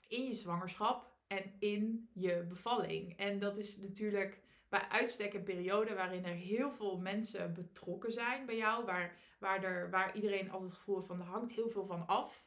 in 0.09 0.25
je 0.25 0.33
zwangerschap 0.33 1.13
en 1.27 1.55
in 1.59 2.09
je 2.13 2.45
bevalling. 2.49 3.17
En 3.17 3.39
dat 3.39 3.57
is 3.57 3.79
natuurlijk 3.79 4.41
bij 4.73 4.89
uitstek 4.89 5.35
een 5.35 5.43
periode 5.43 5.95
waarin 5.95 6.25
er 6.25 6.35
heel 6.35 6.71
veel 6.71 6.99
mensen 6.99 7.55
betrokken 7.55 8.13
zijn 8.13 8.47
bij 8.47 8.57
jou. 8.57 8.85
Waar, 8.85 9.17
waar, 9.39 9.65
er, 9.65 9.91
waar 9.91 10.15
iedereen 10.15 10.51
altijd 10.51 10.71
het 10.71 10.79
gevoel 10.79 11.03
van 11.03 11.21
er 11.21 11.27
hangt 11.27 11.53
heel 11.53 11.69
veel 11.69 11.87
van 11.87 12.07
af. 12.07 12.47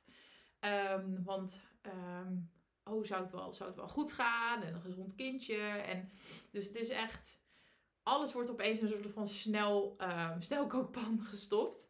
Um, 0.59 1.23
want 1.23 1.61
um, 1.81 2.51
oh, 2.83 3.03
zou 3.03 3.23
het, 3.23 3.31
wel, 3.31 3.53
zou 3.53 3.69
het 3.69 3.77
wel 3.77 3.87
goed 3.87 4.11
gaan? 4.11 4.61
En 4.61 4.73
een 4.73 4.81
gezond 4.81 5.15
kindje. 5.15 5.57
En, 5.61 6.11
dus 6.51 6.65
het 6.67 6.75
is 6.75 6.89
echt. 6.89 7.43
Alles 8.03 8.33
wordt 8.33 8.49
opeens 8.49 8.81
een 8.81 8.89
soort 8.89 9.07
van 9.13 9.27
snel, 9.27 9.97
um, 10.01 11.19
gestopt. 11.31 11.89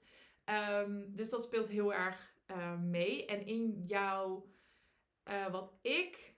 dus 1.08 1.30
dat 1.30 1.44
speelt 1.44 1.68
heel 1.68 1.94
erg 1.94 2.34
mee. 2.80 3.26
En 3.26 3.46
in 3.46 3.84
jouw. 3.86 4.54
Uh, 5.30 5.52
wat 5.52 5.74
ik 5.82 6.36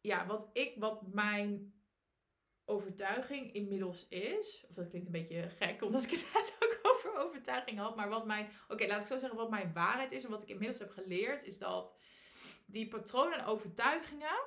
ja, 0.00 0.26
wat 0.26 0.50
ik, 0.52 0.74
wat 0.78 1.02
mijn 1.12 1.73
overtuiging 2.64 3.52
inmiddels 3.52 4.08
is, 4.08 4.64
of 4.68 4.74
dat 4.74 4.88
klinkt 4.88 5.06
een 5.06 5.12
beetje 5.12 5.48
gek, 5.48 5.82
omdat 5.82 6.04
ik 6.04 6.10
het 6.10 6.24
net 6.34 6.56
ook 6.60 6.78
over 6.82 7.16
overtuiging 7.16 7.78
had, 7.78 7.96
maar 7.96 8.08
wat 8.08 8.26
mijn, 8.26 8.48
oké, 8.68 8.86
laat 8.86 9.00
ik 9.00 9.06
zo 9.06 9.18
zeggen, 9.18 9.38
wat 9.38 9.50
mijn 9.50 9.72
waarheid 9.72 10.12
is 10.12 10.24
en 10.24 10.30
wat 10.30 10.42
ik 10.42 10.48
inmiddels 10.48 10.78
heb 10.78 10.90
geleerd, 10.90 11.44
is 11.44 11.58
dat 11.58 11.96
die 12.66 12.88
patronen 12.88 13.38
en 13.38 13.44
overtuigingen, 13.44 14.42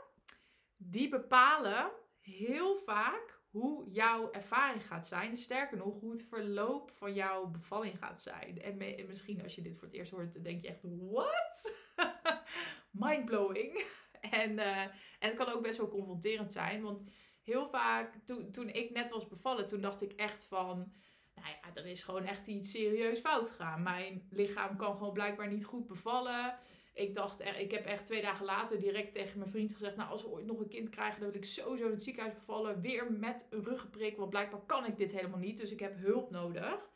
die 0.77 1.09
bepalen 1.09 1.91
heel 2.19 2.77
vaak 2.77 3.37
hoe 3.49 3.89
jouw 3.89 4.31
ervaring 4.31 4.87
gaat 4.87 5.07
zijn. 5.07 5.37
Sterker 5.37 5.77
nog, 5.77 5.99
hoe 5.99 6.11
het 6.11 6.23
verloop 6.23 6.91
van 6.91 7.13
jouw 7.13 7.47
bevalling 7.47 7.97
gaat 7.97 8.21
zijn. 8.21 8.61
En, 8.61 8.77
misschien 9.07 9.43
als 9.43 9.55
je 9.55 9.61
dit 9.61 9.77
voor 9.77 9.87
het 9.87 9.97
eerst 9.97 10.11
hoort, 10.11 10.43
denk 10.43 10.61
je 10.61 10.67
echt, 10.67 10.81
what? 10.83 11.75
Mindblowing. 12.91 13.85
en, 14.41 14.51
uh, 14.51 14.81
en 14.81 14.93
het 15.19 15.35
kan 15.35 15.47
ook 15.49 15.61
best 15.61 15.77
wel 15.77 15.89
confronterend 15.89 16.51
zijn, 16.51 16.81
want 16.81 17.03
heel 17.47 17.67
vaak, 17.67 18.13
toen, 18.25 18.51
toen 18.51 18.69
ik 18.69 18.91
net 18.91 19.11
was 19.11 19.27
bevallen, 19.27 19.67
toen 19.67 19.81
dacht 19.81 20.01
ik 20.01 20.11
echt 20.11 20.45
van... 20.45 20.91
Nou 21.35 21.49
ja, 21.49 21.81
er 21.81 21.85
is 21.85 22.03
gewoon 22.03 22.25
echt 22.25 22.47
iets 22.47 22.71
serieus 22.71 23.19
fout 23.19 23.49
gegaan. 23.49 23.83
Mijn 23.83 24.27
lichaam 24.29 24.77
kan 24.77 24.97
gewoon 24.97 25.13
blijkbaar 25.13 25.47
niet 25.47 25.65
goed 25.65 25.87
bevallen. 25.87 26.57
Ik 26.93 27.13
dacht, 27.13 27.41
ik 27.59 27.71
heb 27.71 27.85
echt 27.85 28.05
twee 28.05 28.21
dagen 28.21 28.45
later 28.45 28.79
direct 28.79 29.13
tegen 29.13 29.39
mijn 29.39 29.51
vriend 29.51 29.73
gezegd: 29.73 29.95
Nou, 29.95 30.09
als 30.09 30.21
we 30.21 30.29
ooit 30.29 30.45
nog 30.45 30.59
een 30.59 30.67
kind 30.67 30.89
krijgen, 30.89 31.19
dan 31.19 31.31
wil 31.31 31.41
ik 31.41 31.47
sowieso 31.47 31.85
in 31.85 31.91
het 31.91 32.03
ziekenhuis 32.03 32.33
bevallen. 32.33 32.81
Weer 32.81 33.11
met 33.11 33.47
een 33.49 33.63
ruggenprik, 33.63 34.17
want 34.17 34.29
blijkbaar 34.29 34.61
kan 34.65 34.85
ik 34.85 34.97
dit 34.97 35.11
helemaal 35.11 35.39
niet. 35.39 35.57
Dus 35.57 35.71
ik 35.71 35.79
heb 35.79 35.97
hulp 35.97 36.31
nodig. 36.31 36.89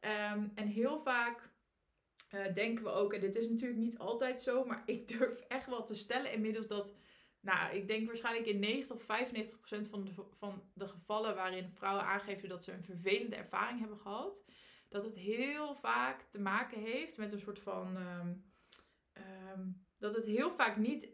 Ehm, 0.00 0.48
en 0.54 0.66
heel 0.66 0.98
vaak 0.98 1.50
uh, 2.34 2.54
denken 2.54 2.84
we 2.84 2.90
ook, 2.90 3.12
en 3.12 3.20
dit 3.20 3.36
is 3.36 3.48
natuurlijk 3.48 3.80
niet 3.80 3.98
altijd 3.98 4.40
zo, 4.40 4.64
maar 4.64 4.82
ik 4.86 5.08
durf 5.18 5.40
echt 5.40 5.66
wel 5.66 5.84
te 5.84 5.94
stellen 5.94 6.32
inmiddels 6.32 6.66
dat 6.66 6.92
nou, 7.42 7.76
ik 7.76 7.88
denk 7.88 8.06
waarschijnlijk 8.06 8.46
in 8.46 8.58
90 8.58 8.96
of 8.96 9.02
95 9.02 9.58
procent 9.58 9.88
van 9.88 10.04
de, 10.04 10.12
van 10.30 10.70
de 10.74 10.88
gevallen 10.88 11.34
waarin 11.34 11.70
vrouwen 11.70 12.04
aangeven 12.04 12.48
dat 12.48 12.64
ze 12.64 12.72
een 12.72 12.82
vervelende 12.82 13.36
ervaring 13.36 13.78
hebben 13.78 13.98
gehad, 13.98 14.44
dat 14.88 15.04
het 15.04 15.16
heel 15.16 15.74
vaak 15.74 16.22
te 16.22 16.40
maken 16.40 16.80
heeft 16.80 17.16
met 17.16 17.32
een 17.32 17.40
soort 17.40 17.58
van. 17.58 17.96
Ehm, 17.96 18.34
ehm, 19.12 19.68
dat 19.98 20.14
het 20.14 20.26
heel 20.26 20.50
vaak 20.50 20.76
niet 20.76 21.08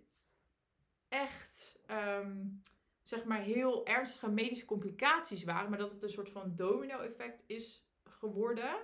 echt. 1.08 1.82
Ehm, 1.86 2.46
zeg 3.02 3.24
maar 3.24 3.40
heel 3.40 3.86
ernstige 3.86 4.30
medische 4.30 4.64
complicaties 4.64 5.44
waren, 5.44 5.70
maar 5.70 5.78
dat 5.78 5.90
het 5.90 6.02
een 6.02 6.08
soort 6.10 6.30
van 6.30 6.54
domino-effect 6.54 7.44
is 7.46 7.88
geworden. 8.04 8.76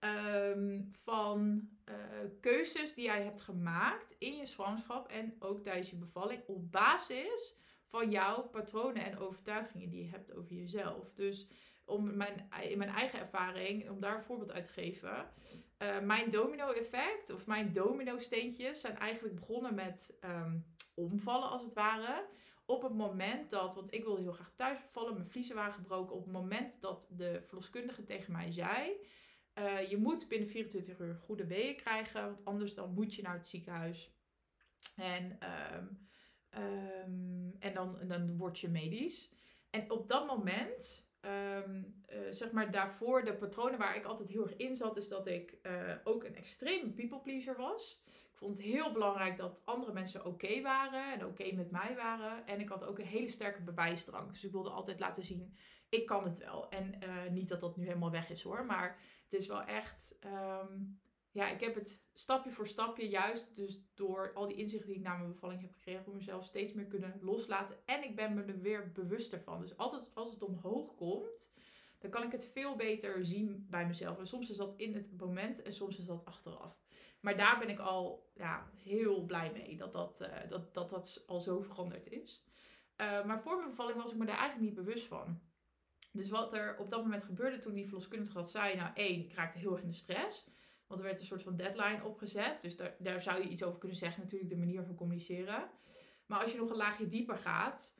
Ehm, 0.00 0.80
van 0.88 1.68
uh, 1.88 1.94
keuzes 2.40 2.94
die 2.94 3.04
jij 3.04 3.22
hebt 3.22 3.40
gemaakt 3.40 4.16
in 4.18 4.36
je 4.36 4.46
zwangerschap 4.46 5.08
en 5.08 5.36
ook 5.38 5.62
tijdens 5.62 5.90
je 5.90 5.96
bevalling 5.96 6.42
op 6.46 6.72
basis 6.72 7.56
van 7.84 8.10
jouw 8.10 8.42
patronen 8.42 9.04
en 9.04 9.18
overtuigingen 9.18 9.90
die 9.90 10.04
je 10.04 10.10
hebt 10.10 10.34
over 10.34 10.54
jezelf. 10.54 11.12
Dus 11.14 11.48
om 11.84 12.16
mijn, 12.16 12.48
in 12.60 12.78
mijn 12.78 12.90
eigen 12.90 13.18
ervaring, 13.18 13.90
om 13.90 14.00
daar 14.00 14.14
een 14.14 14.22
voorbeeld 14.22 14.52
uit 14.52 14.64
te 14.64 14.72
geven. 14.72 15.30
Uh, 15.82 16.00
mijn 16.00 16.30
domino-effect 16.30 17.30
of 17.30 17.46
mijn 17.46 17.72
domino-steentjes 17.72 18.80
zijn 18.80 18.96
eigenlijk 18.96 19.34
begonnen 19.34 19.74
met 19.74 20.18
um, 20.24 20.64
omvallen 20.94 21.48
als 21.48 21.62
het 21.62 21.74
ware. 21.74 22.26
Op 22.66 22.82
het 22.82 22.94
moment 22.94 23.50
dat, 23.50 23.74
want 23.74 23.94
ik 23.94 24.04
wilde 24.04 24.22
heel 24.22 24.32
graag 24.32 24.52
thuis 24.54 24.80
bevallen, 24.80 25.14
mijn 25.14 25.28
vliezen 25.28 25.54
waren 25.54 25.72
gebroken. 25.72 26.16
Op 26.16 26.24
het 26.24 26.32
moment 26.32 26.80
dat 26.80 27.08
de 27.10 27.40
verloskundige 27.42 28.04
tegen 28.04 28.32
mij 28.32 28.52
zei 28.52 28.96
uh, 29.54 29.90
je 29.90 29.96
moet 29.96 30.28
binnen 30.28 30.48
24 30.48 30.98
uur 30.98 31.14
goede 31.14 31.46
weeën 31.46 31.76
krijgen, 31.76 32.24
want 32.24 32.44
anders 32.44 32.74
dan 32.74 32.94
moet 32.94 33.14
je 33.14 33.22
naar 33.22 33.34
het 33.34 33.46
ziekenhuis. 33.46 34.14
En, 34.96 35.38
um, 35.74 36.08
um, 36.62 37.56
en 37.58 37.74
dan, 37.74 37.98
dan 38.06 38.36
word 38.36 38.58
je 38.58 38.68
medisch. 38.68 39.30
En 39.70 39.90
op 39.90 40.08
dat 40.08 40.26
moment, 40.26 41.08
um, 41.20 42.02
uh, 42.08 42.18
zeg 42.30 42.52
maar 42.52 42.70
daarvoor, 42.70 43.24
de 43.24 43.34
patronen 43.34 43.78
waar 43.78 43.96
ik 43.96 44.04
altijd 44.04 44.28
heel 44.28 44.42
erg 44.42 44.56
in 44.56 44.76
zat, 44.76 44.96
is 44.96 45.08
dat 45.08 45.26
ik 45.26 45.58
uh, 45.62 45.94
ook 46.04 46.24
een 46.24 46.36
extreme 46.36 46.90
people 46.90 47.20
pleaser 47.20 47.56
was. 47.56 48.02
Ik 48.06 48.46
vond 48.46 48.58
het 48.58 48.66
heel 48.66 48.92
belangrijk 48.92 49.36
dat 49.36 49.62
andere 49.64 49.92
mensen 49.92 50.24
oké 50.24 50.60
waren 50.60 51.12
en 51.12 51.26
oké 51.26 51.52
met 51.54 51.70
mij 51.70 51.94
waren. 51.96 52.46
En 52.46 52.60
ik 52.60 52.68
had 52.68 52.84
ook 52.84 52.98
een 52.98 53.06
hele 53.06 53.28
sterke 53.28 53.62
bewijsdrang. 53.62 54.30
Dus 54.30 54.44
ik 54.44 54.52
wilde 54.52 54.70
altijd 54.70 55.00
laten 55.00 55.24
zien, 55.24 55.56
ik 55.88 56.06
kan 56.06 56.24
het 56.24 56.38
wel. 56.38 56.70
En 56.70 56.98
niet 57.32 57.48
dat 57.48 57.60
dat 57.60 57.76
nu 57.76 57.84
helemaal 57.84 58.10
weg 58.10 58.30
is 58.30 58.42
hoor, 58.42 58.64
maar 58.64 58.98
het 59.30 59.40
is 59.40 59.46
wel 59.46 59.62
echt. 59.62 60.16
Ehm, 60.20 60.82
ja, 61.30 61.48
ik 61.48 61.60
heb 61.60 61.74
het 61.74 62.02
stapje 62.12 62.50
voor 62.50 62.66
stapje, 62.66 63.08
juist 63.08 63.56
dus 63.56 63.80
door 63.94 64.32
al 64.34 64.46
die 64.46 64.56
inzichten 64.56 64.88
die 64.88 64.96
ik 64.96 65.02
na 65.02 65.16
mijn 65.16 65.32
bevalling 65.32 65.60
heb 65.60 65.72
gekregen, 65.72 66.06
om 66.06 66.16
mezelf 66.16 66.44
steeds 66.44 66.72
meer 66.72 66.86
kunnen 66.86 67.18
loslaten. 67.20 67.76
En 67.84 68.02
ik 68.02 68.16
ben 68.16 68.34
me 68.34 68.42
er 68.42 68.60
weer 68.60 68.92
bewuster 68.92 69.40
van. 69.40 69.60
Dus 69.60 69.76
altijd 69.76 70.10
als 70.14 70.30
het 70.30 70.42
omhoog 70.42 70.94
komt, 70.94 71.52
dan 71.98 72.10
kan 72.10 72.22
ik 72.22 72.32
het 72.32 72.46
veel 72.46 72.76
beter 72.76 73.24
zien 73.24 73.66
bij 73.70 73.86
mezelf. 73.86 74.18
En 74.18 74.26
soms 74.26 74.50
is 74.50 74.56
dat 74.56 74.74
in 74.76 74.94
het 74.94 75.16
moment 75.16 75.62
en 75.62 75.72
soms 75.72 75.98
is 75.98 76.04
dat 76.04 76.24
achteraf. 76.24 76.78
Maar 77.20 77.36
daar 77.36 77.58
ben 77.58 77.68
ik 77.68 77.78
al 77.78 78.30
ja, 78.34 78.70
heel 78.76 79.24
blij 79.24 79.52
mee 79.52 79.76
dat 79.76 79.92
dat, 79.92 80.20
uh, 80.20 80.28
dat, 80.48 80.74
dat, 80.74 80.90
dat 80.90 81.24
al 81.26 81.40
zo 81.40 81.60
veranderd 81.60 82.08
is. 82.08 82.44
Uh, 82.96 83.24
maar 83.24 83.40
voor 83.40 83.56
mijn 83.56 83.68
bevalling 83.68 84.02
was 84.02 84.10
ik 84.10 84.18
me 84.18 84.24
daar 84.24 84.38
eigenlijk 84.38 84.66
niet 84.66 84.84
bewust 84.84 85.06
van. 85.06 85.40
Dus 86.12 86.28
wat 86.28 86.52
er 86.52 86.76
op 86.78 86.90
dat 86.90 87.02
moment 87.02 87.22
gebeurde 87.22 87.58
toen 87.58 87.74
die 87.74 87.84
verloskundige 87.84 88.36
had 88.36 88.50
zei, 88.50 88.76
nou 88.76 88.90
één, 88.94 89.20
ik 89.20 89.32
raakte 89.32 89.58
heel 89.58 89.72
erg 89.72 89.82
in 89.82 89.88
de 89.88 89.94
stress. 89.94 90.48
Want 90.86 91.00
er 91.00 91.06
werd 91.06 91.20
een 91.20 91.26
soort 91.26 91.42
van 91.42 91.56
deadline 91.56 92.04
opgezet. 92.04 92.60
Dus 92.60 92.76
daar, 92.76 92.94
daar 92.98 93.22
zou 93.22 93.42
je 93.42 93.48
iets 93.48 93.62
over 93.62 93.78
kunnen 93.78 93.98
zeggen, 93.98 94.22
natuurlijk 94.22 94.50
de 94.50 94.56
manier 94.56 94.84
van 94.84 94.94
communiceren. 94.94 95.70
Maar 96.26 96.42
als 96.42 96.52
je 96.52 96.58
nog 96.58 96.70
een 96.70 96.76
laagje 96.76 97.08
dieper 97.08 97.38
gaat, 97.38 97.94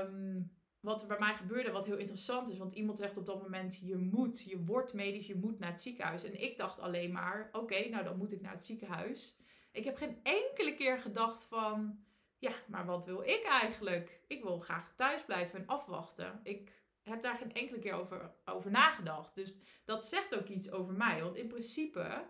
um, 0.00 0.52
wat 0.80 1.00
er 1.00 1.06
bij 1.06 1.18
mij 1.18 1.34
gebeurde, 1.34 1.70
wat 1.70 1.86
heel 1.86 1.96
interessant 1.96 2.48
is. 2.48 2.58
Want 2.58 2.74
iemand 2.74 2.98
zegt 2.98 3.16
op 3.16 3.26
dat 3.26 3.42
moment, 3.42 3.78
je 3.82 3.96
moet, 3.96 4.42
je 4.42 4.64
wordt 4.64 4.92
medisch, 4.92 5.26
je 5.26 5.36
moet 5.36 5.58
naar 5.58 5.70
het 5.70 5.80
ziekenhuis. 5.80 6.24
En 6.24 6.42
ik 6.42 6.56
dacht 6.58 6.78
alleen 6.78 7.12
maar, 7.12 7.48
oké, 7.52 7.88
nou 7.88 8.04
dan 8.04 8.16
moet 8.16 8.32
ik 8.32 8.40
naar 8.40 8.52
het 8.52 8.64
ziekenhuis. 8.64 9.36
Ik 9.72 9.84
heb 9.84 9.96
geen 9.96 10.18
enkele 10.22 10.74
keer 10.74 10.98
gedacht 10.98 11.44
van, 11.44 12.04
ja, 12.38 12.52
maar 12.66 12.86
wat 12.86 13.04
wil 13.04 13.22
ik 13.22 13.42
eigenlijk? 13.42 14.20
Ik 14.26 14.42
wil 14.42 14.58
graag 14.58 14.94
thuis 14.94 15.24
blijven 15.24 15.58
en 15.58 15.66
afwachten. 15.66 16.40
Ik 16.42 16.81
heb 17.02 17.22
daar 17.22 17.36
geen 17.36 17.52
enkele 17.52 17.78
keer 17.78 17.92
over, 17.94 18.34
over 18.44 18.70
nagedacht. 18.70 19.34
Dus 19.34 19.58
dat 19.84 20.06
zegt 20.06 20.36
ook 20.36 20.48
iets 20.48 20.70
over 20.70 20.94
mij. 20.94 21.22
Want 21.22 21.36
in 21.36 21.48
principe, 21.48 22.24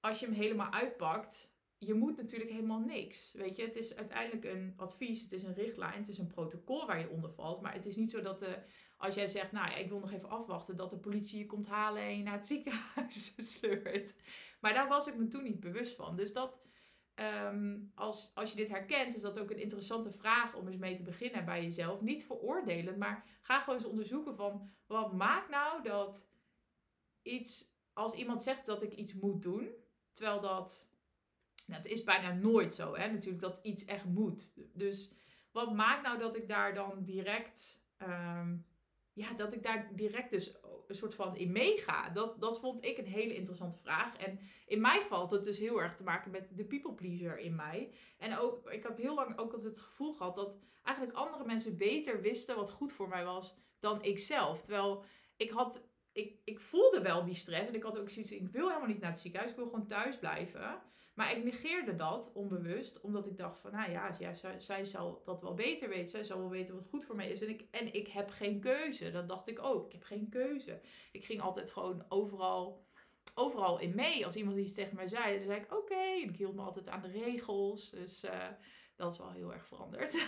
als 0.00 0.20
je 0.20 0.26
hem 0.26 0.34
helemaal 0.34 0.72
uitpakt, 0.72 1.52
je 1.78 1.94
moet 1.94 2.16
natuurlijk 2.16 2.50
helemaal 2.50 2.80
niks. 2.80 3.32
Weet 3.32 3.56
je, 3.56 3.62
het 3.62 3.76
is 3.76 3.96
uiteindelijk 3.96 4.44
een 4.44 4.72
advies, 4.76 5.22
het 5.22 5.32
is 5.32 5.42
een 5.42 5.54
richtlijn, 5.54 5.98
het 5.98 6.08
is 6.08 6.18
een 6.18 6.26
protocol 6.26 6.86
waar 6.86 6.98
je 6.98 7.08
onder 7.08 7.32
valt. 7.32 7.60
Maar 7.60 7.72
het 7.72 7.86
is 7.86 7.96
niet 7.96 8.10
zo 8.10 8.20
dat 8.20 8.38
de, 8.38 8.58
als 8.96 9.14
jij 9.14 9.26
zegt, 9.26 9.52
nou 9.52 9.70
ja, 9.70 9.76
ik 9.76 9.88
wil 9.88 9.98
nog 9.98 10.12
even 10.12 10.28
afwachten, 10.28 10.76
dat 10.76 10.90
de 10.90 10.98
politie 10.98 11.38
je 11.38 11.46
komt 11.46 11.66
halen 11.66 12.02
en 12.02 12.16
je 12.16 12.22
naar 12.22 12.32
het 12.34 12.46
ziekenhuis 12.46 13.34
sleurt. 13.52 14.14
Maar 14.60 14.74
daar 14.74 14.88
was 14.88 15.06
ik 15.06 15.16
me 15.16 15.28
toen 15.28 15.42
niet 15.42 15.60
bewust 15.60 15.96
van. 15.96 16.16
Dus 16.16 16.32
dat 16.32 16.62
Ehm, 17.14 17.78
als, 17.94 18.30
als 18.34 18.50
je 18.50 18.56
dit 18.56 18.68
herkent, 18.68 19.14
is 19.16 19.22
dat 19.22 19.38
ook 19.38 19.50
een 19.50 19.60
interessante 19.60 20.12
vraag 20.12 20.54
om 20.54 20.66
eens 20.66 20.76
mee 20.76 20.96
te 20.96 21.02
beginnen 21.02 21.44
bij 21.44 21.62
jezelf. 21.62 22.02
Niet 22.02 22.26
veroordelen, 22.26 22.98
maar 22.98 23.24
ga 23.40 23.60
gewoon 23.60 23.78
eens 23.78 23.88
onderzoeken 23.88 24.34
van 24.34 24.70
wat 24.86 25.12
maakt 25.12 25.48
nou 25.48 25.82
dat 25.82 26.28
iets, 27.22 27.72
als 27.92 28.12
iemand 28.12 28.42
zegt 28.42 28.66
dat 28.66 28.82
ik 28.82 28.92
iets 28.92 29.14
moet 29.14 29.42
doen, 29.42 29.68
terwijl 30.12 30.40
dat, 30.40 30.88
nou, 31.66 31.82
het 31.82 31.90
is 31.90 32.04
bijna 32.04 32.32
nooit 32.32 32.74
zo, 32.74 32.96
hè, 32.96 33.10
natuurlijk 33.10 33.42
dat 33.42 33.60
iets 33.62 33.84
echt 33.84 34.04
moet. 34.04 34.52
Dus 34.72 35.12
wat 35.50 35.74
maakt 35.74 36.02
nou 36.02 36.18
dat 36.18 36.36
ik 36.36 36.48
daar 36.48 36.74
dan 36.74 37.04
direct, 37.04 37.82
um, 37.98 38.66
ja, 39.12 39.32
dat 39.32 39.52
ik 39.52 39.62
daar 39.62 39.88
direct 39.94 40.30
dus 40.30 40.56
een 40.88 40.94
soort 40.94 41.14
van 41.14 41.36
in 41.36 41.52
meega? 41.52 42.08
Dat, 42.10 42.40
dat 42.40 42.60
vond 42.60 42.84
ik 42.84 42.98
een 42.98 43.06
hele 43.06 43.34
interessante 43.34 43.78
vraag. 43.78 44.16
En 44.16 44.38
in 44.66 44.80
mijn 44.80 45.02
geval 45.02 45.18
had 45.18 45.30
het 45.30 45.44
dus 45.44 45.58
heel 45.58 45.82
erg 45.82 45.94
te 45.94 46.04
maken 46.04 46.30
met 46.30 46.56
de 46.56 46.64
people 46.64 46.92
pleaser 46.92 47.38
in 47.38 47.54
mij. 47.54 47.94
En 48.18 48.38
ook, 48.38 48.70
ik 48.70 48.82
heb 48.82 48.96
heel 48.96 49.14
lang 49.14 49.38
ook 49.38 49.52
altijd 49.52 49.70
het 49.70 49.80
gevoel 49.80 50.12
gehad 50.12 50.34
dat 50.34 50.58
eigenlijk 50.82 51.16
andere 51.16 51.44
mensen 51.44 51.76
beter 51.76 52.20
wisten 52.20 52.56
wat 52.56 52.70
goed 52.70 52.92
voor 52.92 53.08
mij 53.08 53.24
was 53.24 53.54
dan 53.78 54.02
ik 54.02 54.18
zelf. 54.18 54.62
Terwijl 54.62 55.04
ik 55.36 55.50
had, 55.50 55.88
ik, 56.14 56.38
ik 56.44 56.60
voelde 56.60 57.00
wel 57.00 57.24
die 57.24 57.34
stress 57.34 57.68
en 57.68 57.74
ik 57.74 57.82
had 57.82 57.98
ook 57.98 58.10
zoiets, 58.10 58.32
ik 58.32 58.48
wil 58.48 58.68
helemaal 58.68 58.88
niet 58.88 59.00
naar 59.00 59.10
het 59.10 59.18
ziekenhuis, 59.18 59.50
ik 59.50 59.56
wil 59.56 59.68
gewoon 59.68 59.86
thuis 59.86 60.18
blijven. 60.18 60.82
Maar 61.14 61.36
ik 61.36 61.44
negeerde 61.44 61.94
dat 61.94 62.32
onbewust, 62.32 63.00
omdat 63.00 63.26
ik 63.26 63.36
dacht 63.36 63.58
van, 63.58 63.72
nou 63.72 63.90
ja, 63.90 64.16
ja 64.18 64.34
zij, 64.34 64.60
zij 64.60 64.84
zal 64.84 65.22
dat 65.24 65.42
wel 65.42 65.54
beter 65.54 65.88
weten. 65.88 66.08
Zij 66.08 66.24
zal 66.24 66.38
wel 66.38 66.50
weten 66.50 66.74
wat 66.74 66.86
goed 66.86 67.04
voor 67.04 67.16
mij 67.16 67.30
is. 67.30 67.42
En 67.42 67.48
ik, 67.48 67.66
en 67.70 67.94
ik 67.94 68.08
heb 68.08 68.30
geen 68.30 68.60
keuze. 68.60 69.10
Dat 69.10 69.28
dacht 69.28 69.48
ik 69.48 69.64
ook. 69.64 69.86
Ik 69.86 69.92
heb 69.92 70.02
geen 70.02 70.28
keuze. 70.28 70.80
Ik 71.12 71.24
ging 71.24 71.40
altijd 71.40 71.70
gewoon 71.70 72.04
overal, 72.08 72.86
overal 73.34 73.78
in 73.78 73.94
mee. 73.94 74.24
Als 74.24 74.36
iemand 74.36 74.58
iets 74.58 74.74
tegen 74.74 74.96
mij 74.96 75.06
zei, 75.06 75.34
dan 75.36 75.44
zei 75.44 75.60
ik 75.60 75.74
oké. 75.74 76.02
Ik 76.22 76.36
hield 76.36 76.54
me 76.54 76.62
altijd 76.62 76.88
aan 76.88 77.02
de 77.02 77.10
regels. 77.10 77.90
Dus 77.90 78.24
uh, 78.24 78.48
dat 78.96 79.12
is 79.12 79.18
wel 79.18 79.32
heel 79.32 79.52
erg 79.52 79.66
veranderd. 79.66 80.26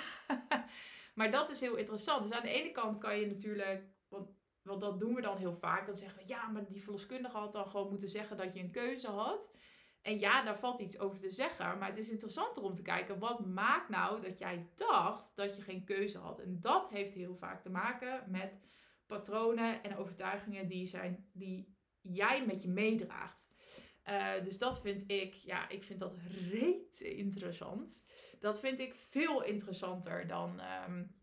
maar 1.14 1.30
dat 1.30 1.50
is 1.50 1.60
heel 1.60 1.76
interessant. 1.76 2.22
Dus 2.22 2.32
aan 2.32 2.42
de 2.42 2.48
ene 2.48 2.70
kant 2.70 2.98
kan 2.98 3.18
je 3.18 3.26
natuurlijk, 3.26 3.84
want, 4.08 4.30
want 4.66 4.80
dat 4.80 5.00
doen 5.00 5.14
we 5.14 5.20
dan 5.20 5.36
heel 5.36 5.54
vaak. 5.54 5.86
Dan 5.86 5.96
zeggen 5.96 6.18
we, 6.18 6.28
ja, 6.28 6.48
maar 6.48 6.64
die 6.64 6.82
verloskundige 6.82 7.36
had 7.36 7.52
dan 7.52 7.66
gewoon 7.66 7.88
moeten 7.88 8.08
zeggen 8.08 8.36
dat 8.36 8.54
je 8.54 8.60
een 8.60 8.70
keuze 8.70 9.08
had. 9.08 9.54
En 10.02 10.18
ja, 10.18 10.42
daar 10.42 10.58
valt 10.58 10.80
iets 10.80 10.98
over 10.98 11.18
te 11.18 11.30
zeggen, 11.30 11.78
maar 11.78 11.88
het 11.88 11.98
is 11.98 12.08
interessanter 12.08 12.62
om 12.62 12.74
te 12.74 12.82
kijken 12.82 13.18
wat 13.18 13.46
maakt 13.46 13.88
nou 13.88 14.20
dat 14.20 14.38
jij 14.38 14.68
dacht 14.74 15.36
dat 15.36 15.56
je 15.56 15.62
geen 15.62 15.84
keuze 15.84 16.18
had. 16.18 16.38
En 16.38 16.60
dat 16.60 16.90
heeft 16.90 17.12
heel 17.12 17.36
vaak 17.36 17.62
te 17.62 17.70
maken 17.70 18.30
met 18.30 18.60
patronen 19.06 19.82
en 19.82 19.96
overtuigingen 19.96 20.68
die, 20.68 20.86
zijn, 20.86 21.30
die 21.32 21.76
jij 22.00 22.46
met 22.46 22.62
je 22.62 22.68
meedraagt. 22.68 23.48
Uh, 24.08 24.42
dus 24.42 24.58
dat 24.58 24.80
vind 24.80 25.10
ik, 25.10 25.34
ja, 25.34 25.68
ik 25.68 25.84
vind 25.84 25.98
dat 25.98 26.16
reet 26.50 27.00
interessant. 27.00 28.06
Dat 28.40 28.60
vind 28.60 28.78
ik 28.78 28.94
veel 28.94 29.42
interessanter 29.42 30.26
dan, 30.26 30.60
um, 30.88 31.16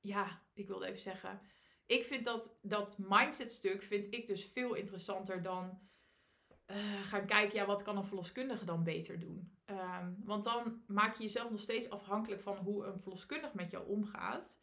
ja, 0.00 0.42
ik 0.54 0.66
wilde 0.66 0.86
even 0.86 1.00
zeggen. 1.00 1.40
Ik 1.86 2.04
vind 2.04 2.24
dat, 2.24 2.58
dat 2.62 2.98
mindset 2.98 3.52
stuk 3.52 3.82
vind 3.82 4.14
ik 4.14 4.26
dus 4.26 4.44
veel 4.44 4.74
interessanter 4.74 5.42
dan 5.42 5.80
uh, 6.66 7.02
gaan 7.02 7.26
kijken, 7.26 7.58
ja, 7.58 7.66
wat 7.66 7.82
kan 7.82 7.96
een 7.96 8.04
verloskundige 8.04 8.64
dan 8.64 8.84
beter 8.84 9.18
doen? 9.18 9.56
Um, 9.70 10.16
want 10.24 10.44
dan 10.44 10.82
maak 10.86 11.16
je 11.16 11.22
jezelf 11.22 11.50
nog 11.50 11.60
steeds 11.60 11.90
afhankelijk 11.90 12.40
van 12.40 12.56
hoe 12.56 12.84
een 12.84 13.00
verloskundige 13.00 13.56
met 13.56 13.70
jou 13.70 13.88
omgaat. 13.88 14.58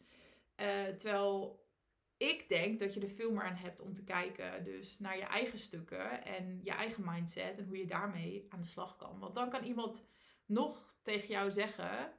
Uh, 0.56 0.86
terwijl 0.86 1.64
ik 2.16 2.48
denk 2.48 2.78
dat 2.78 2.94
je 2.94 3.00
er 3.00 3.08
veel 3.08 3.30
meer 3.30 3.42
aan 3.42 3.54
hebt 3.54 3.80
om 3.80 3.92
te 3.92 4.04
kijken 4.04 4.64
dus 4.64 4.98
naar 4.98 5.16
je 5.16 5.24
eigen 5.24 5.58
stukken 5.58 6.24
en 6.24 6.60
je 6.62 6.70
eigen 6.70 7.04
mindset 7.06 7.58
en 7.58 7.66
hoe 7.66 7.78
je 7.78 7.86
daarmee 7.86 8.46
aan 8.48 8.60
de 8.60 8.66
slag 8.66 8.96
kan. 8.96 9.18
Want 9.18 9.34
dan 9.34 9.50
kan 9.50 9.64
iemand 9.64 10.06
nog 10.46 10.96
tegen 11.02 11.28
jou 11.28 11.50
zeggen, 11.50 12.12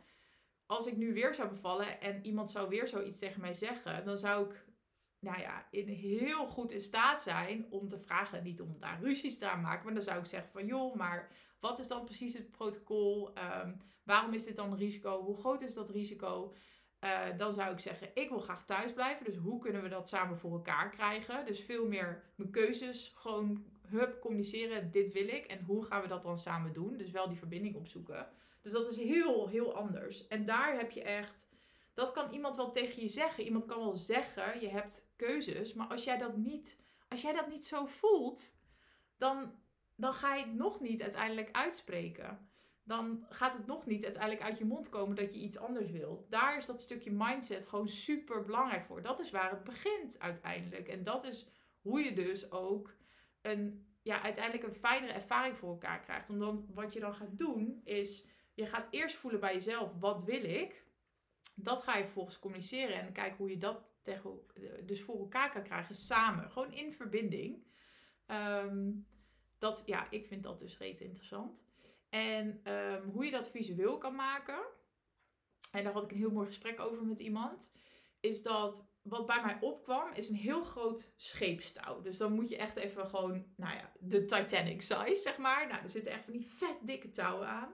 als 0.65 0.87
ik 0.87 0.97
nu 0.97 1.13
weer 1.13 1.35
zou 1.35 1.49
bevallen 1.49 2.01
en 2.01 2.25
iemand 2.25 2.51
zou 2.51 2.69
weer 2.69 2.87
zoiets 2.87 3.19
tegen 3.19 3.41
mij 3.41 3.53
zeggen, 3.53 4.05
dan 4.05 4.17
zou 4.17 4.49
ik 4.49 4.64
nou 5.25 5.39
ja, 5.39 5.67
in 5.71 5.87
heel 5.87 6.47
goed 6.47 6.71
in 6.71 6.81
staat 6.81 7.21
zijn 7.21 7.65
om 7.69 7.87
te 7.87 7.99
vragen, 7.99 8.43
niet 8.43 8.61
om 8.61 8.75
daar 8.79 8.99
ruzies 9.01 9.37
te 9.37 9.45
maken, 9.61 9.85
maar 9.85 9.93
dan 9.93 10.03
zou 10.03 10.19
ik 10.19 10.25
zeggen 10.25 10.51
van 10.51 10.65
joh, 10.65 10.95
maar 10.95 11.31
wat 11.59 11.79
is 11.79 11.87
dan 11.87 12.05
precies 12.05 12.33
het 12.33 12.51
protocol? 12.51 13.29
Um, 13.63 13.81
waarom 14.03 14.33
is 14.33 14.43
dit 14.43 14.55
dan 14.55 14.75
risico? 14.75 15.23
Hoe 15.23 15.37
groot 15.37 15.61
is 15.61 15.73
dat 15.73 15.89
risico? 15.89 16.53
Uh, 17.03 17.37
dan 17.37 17.53
zou 17.53 17.71
ik 17.71 17.79
zeggen, 17.79 18.09
ik 18.13 18.29
wil 18.29 18.39
graag 18.39 18.65
thuis 18.65 18.93
blijven. 18.93 19.25
Dus 19.25 19.35
hoe 19.35 19.59
kunnen 19.59 19.81
we 19.81 19.89
dat 19.89 20.07
samen 20.07 20.37
voor 20.37 20.51
elkaar 20.51 20.89
krijgen? 20.89 21.45
Dus 21.45 21.59
veel 21.59 21.87
meer 21.87 22.23
mijn 22.35 22.51
keuzes 22.51 23.13
gewoon 23.15 23.65
hup 23.87 24.21
communiceren. 24.21 24.91
Dit 24.91 25.11
wil 25.11 25.27
ik. 25.27 25.45
En 25.45 25.63
hoe 25.63 25.85
gaan 25.85 26.01
we 26.01 26.07
dat 26.07 26.23
dan 26.23 26.39
samen 26.39 26.73
doen? 26.73 26.97
Dus 26.97 27.11
wel 27.11 27.27
die 27.27 27.37
verbinding 27.37 27.75
opzoeken. 27.75 28.27
Dus 28.61 28.71
dat 28.71 28.87
is 28.87 28.95
heel, 28.97 29.47
heel 29.47 29.75
anders. 29.75 30.27
En 30.27 30.45
daar 30.45 30.77
heb 30.77 30.91
je 30.91 31.01
echt. 31.01 31.47
Dat 31.95 32.11
kan 32.11 32.33
iemand 32.33 32.55
wel 32.55 32.71
tegen 32.71 33.01
je 33.01 33.07
zeggen. 33.07 33.43
Iemand 33.43 33.65
kan 33.65 33.79
wel 33.79 33.95
zeggen, 33.95 34.61
je 34.61 34.69
hebt 34.69 35.07
keuzes. 35.15 35.73
Maar 35.73 35.87
als 35.87 36.03
jij 36.03 36.17
dat 36.17 36.37
niet, 36.37 36.81
als 37.09 37.21
jij 37.21 37.33
dat 37.33 37.47
niet 37.47 37.65
zo 37.65 37.85
voelt, 37.85 38.57
dan, 39.17 39.53
dan 39.95 40.13
ga 40.13 40.35
je 40.35 40.43
het 40.43 40.53
nog 40.53 40.79
niet 40.79 41.01
uiteindelijk 41.01 41.49
uitspreken 41.51 42.49
dan 42.85 43.25
gaat 43.29 43.53
het 43.53 43.65
nog 43.65 43.85
niet 43.85 44.03
uiteindelijk 44.03 44.43
uit 44.43 44.57
je 44.57 44.65
mond 44.65 44.89
komen 44.89 45.15
dat 45.15 45.33
je 45.33 45.39
iets 45.39 45.57
anders 45.57 45.91
wil. 45.91 46.25
Daar 46.29 46.57
is 46.57 46.65
dat 46.65 46.81
stukje 46.81 47.11
mindset 47.11 47.65
gewoon 47.65 47.87
super 47.87 48.43
belangrijk 48.43 48.85
voor. 48.85 49.01
Dat 49.01 49.19
is 49.19 49.31
waar 49.31 49.49
het 49.49 49.63
begint 49.63 50.19
uiteindelijk. 50.19 50.87
En 50.87 51.03
dat 51.03 51.23
is 51.23 51.47
hoe 51.81 51.99
je 51.99 52.13
dus 52.13 52.51
ook 52.51 52.95
een, 53.41 53.87
ja, 54.01 54.21
uiteindelijk 54.21 54.63
een 54.63 54.79
fijnere 54.79 55.13
ervaring 55.13 55.57
voor 55.57 55.69
elkaar 55.69 55.99
krijgt. 55.99 56.29
Omdat 56.29 56.65
wat 56.73 56.93
je 56.93 56.99
dan 56.99 57.13
gaat 57.13 57.37
doen 57.37 57.81
is, 57.83 58.27
je 58.53 58.65
gaat 58.65 58.87
eerst 58.89 59.15
voelen 59.15 59.39
bij 59.39 59.53
jezelf, 59.53 59.99
wat 59.99 60.23
wil 60.23 60.43
ik? 60.43 60.84
Dat 61.55 61.81
ga 61.81 61.97
je 61.97 62.03
vervolgens 62.03 62.39
communiceren 62.39 63.01
en 63.01 63.13
kijken 63.13 63.37
hoe 63.37 63.49
je 63.49 63.57
dat 63.57 63.95
tegen, 64.01 64.39
dus 64.83 65.01
voor 65.01 65.19
elkaar 65.19 65.51
kan 65.51 65.63
krijgen 65.63 65.95
samen. 65.95 66.51
Gewoon 66.51 66.73
in 66.73 66.91
verbinding. 66.91 67.63
Ehm, 68.25 68.91
dat, 69.57 69.83
ja, 69.85 70.07
ik 70.09 70.25
vind 70.25 70.43
dat 70.43 70.59
dus 70.59 70.77
reet 70.77 71.01
interessant. 71.01 71.65
En 72.09 72.59
ehm, 72.63 73.07
hoe 73.09 73.25
je 73.25 73.31
dat 73.31 73.49
visueel 73.49 73.97
kan 73.97 74.15
maken. 74.15 74.59
En 75.71 75.83
daar 75.83 75.93
had 75.93 76.03
ik 76.03 76.11
een 76.11 76.17
heel 76.17 76.31
mooi 76.31 76.47
gesprek 76.47 76.79
over 76.79 77.05
met 77.05 77.19
iemand. 77.19 77.71
Is 78.19 78.41
dat 78.41 78.87
wat 79.01 79.25
bij 79.25 79.41
mij 79.43 79.57
opkwam, 79.61 80.13
is 80.13 80.29
een 80.29 80.35
heel 80.35 80.63
groot 80.63 81.13
scheepstouw. 81.15 82.01
Dus 82.01 82.17
dan 82.17 82.33
moet 82.33 82.49
je 82.49 82.57
echt 82.57 82.75
even 82.75 83.07
gewoon, 83.07 83.45
nou 83.55 83.75
ja, 83.75 83.91
de 83.99 84.25
Titanic 84.25 84.81
size, 84.81 85.21
zeg 85.21 85.37
maar. 85.37 85.67
Nou, 85.67 85.83
er 85.83 85.89
zitten 85.89 86.11
echt 86.11 86.23
van 86.23 86.33
die 86.33 86.47
vet 86.47 86.77
dikke 86.81 87.11
touwen 87.11 87.47
aan. 87.47 87.73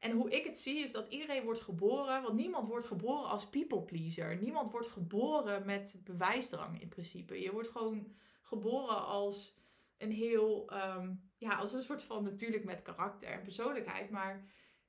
En 0.00 0.10
hoe 0.10 0.30
ik 0.30 0.44
het 0.44 0.58
zie, 0.58 0.78
is 0.78 0.92
dat 0.92 1.06
iedereen 1.06 1.44
wordt 1.44 1.60
geboren, 1.60 2.22
want 2.22 2.34
niemand 2.34 2.68
wordt 2.68 2.84
geboren 2.84 3.28
als 3.28 3.48
people 3.48 3.82
pleaser. 3.82 4.36
Niemand 4.36 4.70
wordt 4.70 4.86
geboren 4.86 5.66
met 5.66 6.00
bewijsdrang 6.04 6.80
in 6.80 6.88
principe. 6.88 7.40
Je 7.40 7.52
wordt 7.52 7.68
gewoon 7.68 8.14
geboren 8.42 9.04
als 9.06 9.58
een 9.98 10.12
heel, 10.12 10.70
ehm, 10.70 11.12
ja, 11.36 11.54
als 11.54 11.72
een 11.72 11.82
soort 11.82 12.02
van 12.02 12.22
natuurlijk 12.22 12.64
met 12.64 12.82
karakter 12.82 13.28
en 13.28 13.42
persoonlijkheid. 13.42 14.10
Maar 14.10 14.44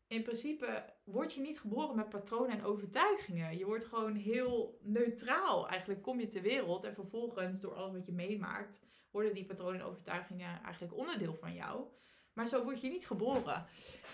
in 0.07 0.23
principe 0.23 0.85
word 1.03 1.33
je 1.33 1.41
niet 1.41 1.59
geboren 1.59 1.95
met 1.95 2.09
patronen 2.09 2.57
en 2.57 2.63
overtuigingen. 2.63 3.57
Je 3.57 3.65
wordt 3.65 3.85
gewoon 3.85 4.15
heel 4.15 4.79
neutraal. 4.81 5.67
Eigenlijk 5.67 6.01
kom 6.01 6.19
je 6.19 6.27
ter 6.27 6.41
wereld 6.41 6.83
en 6.83 6.93
vervolgens 6.93 7.59
door 7.59 7.73
alles 7.73 7.93
wat 7.93 8.05
je 8.05 8.11
meemaakt, 8.11 8.81
worden 9.09 9.33
die 9.33 9.45
patronen 9.45 9.79
en 9.79 9.85
overtuigingen 9.85 10.63
eigenlijk 10.63 10.97
onderdeel 10.97 11.35
van 11.35 11.53
jou. 11.53 11.85
Maar 12.33 12.47
zo 12.47 12.63
word 12.63 12.81
je 12.81 12.89
niet 12.89 13.07
geboren. 13.07 13.65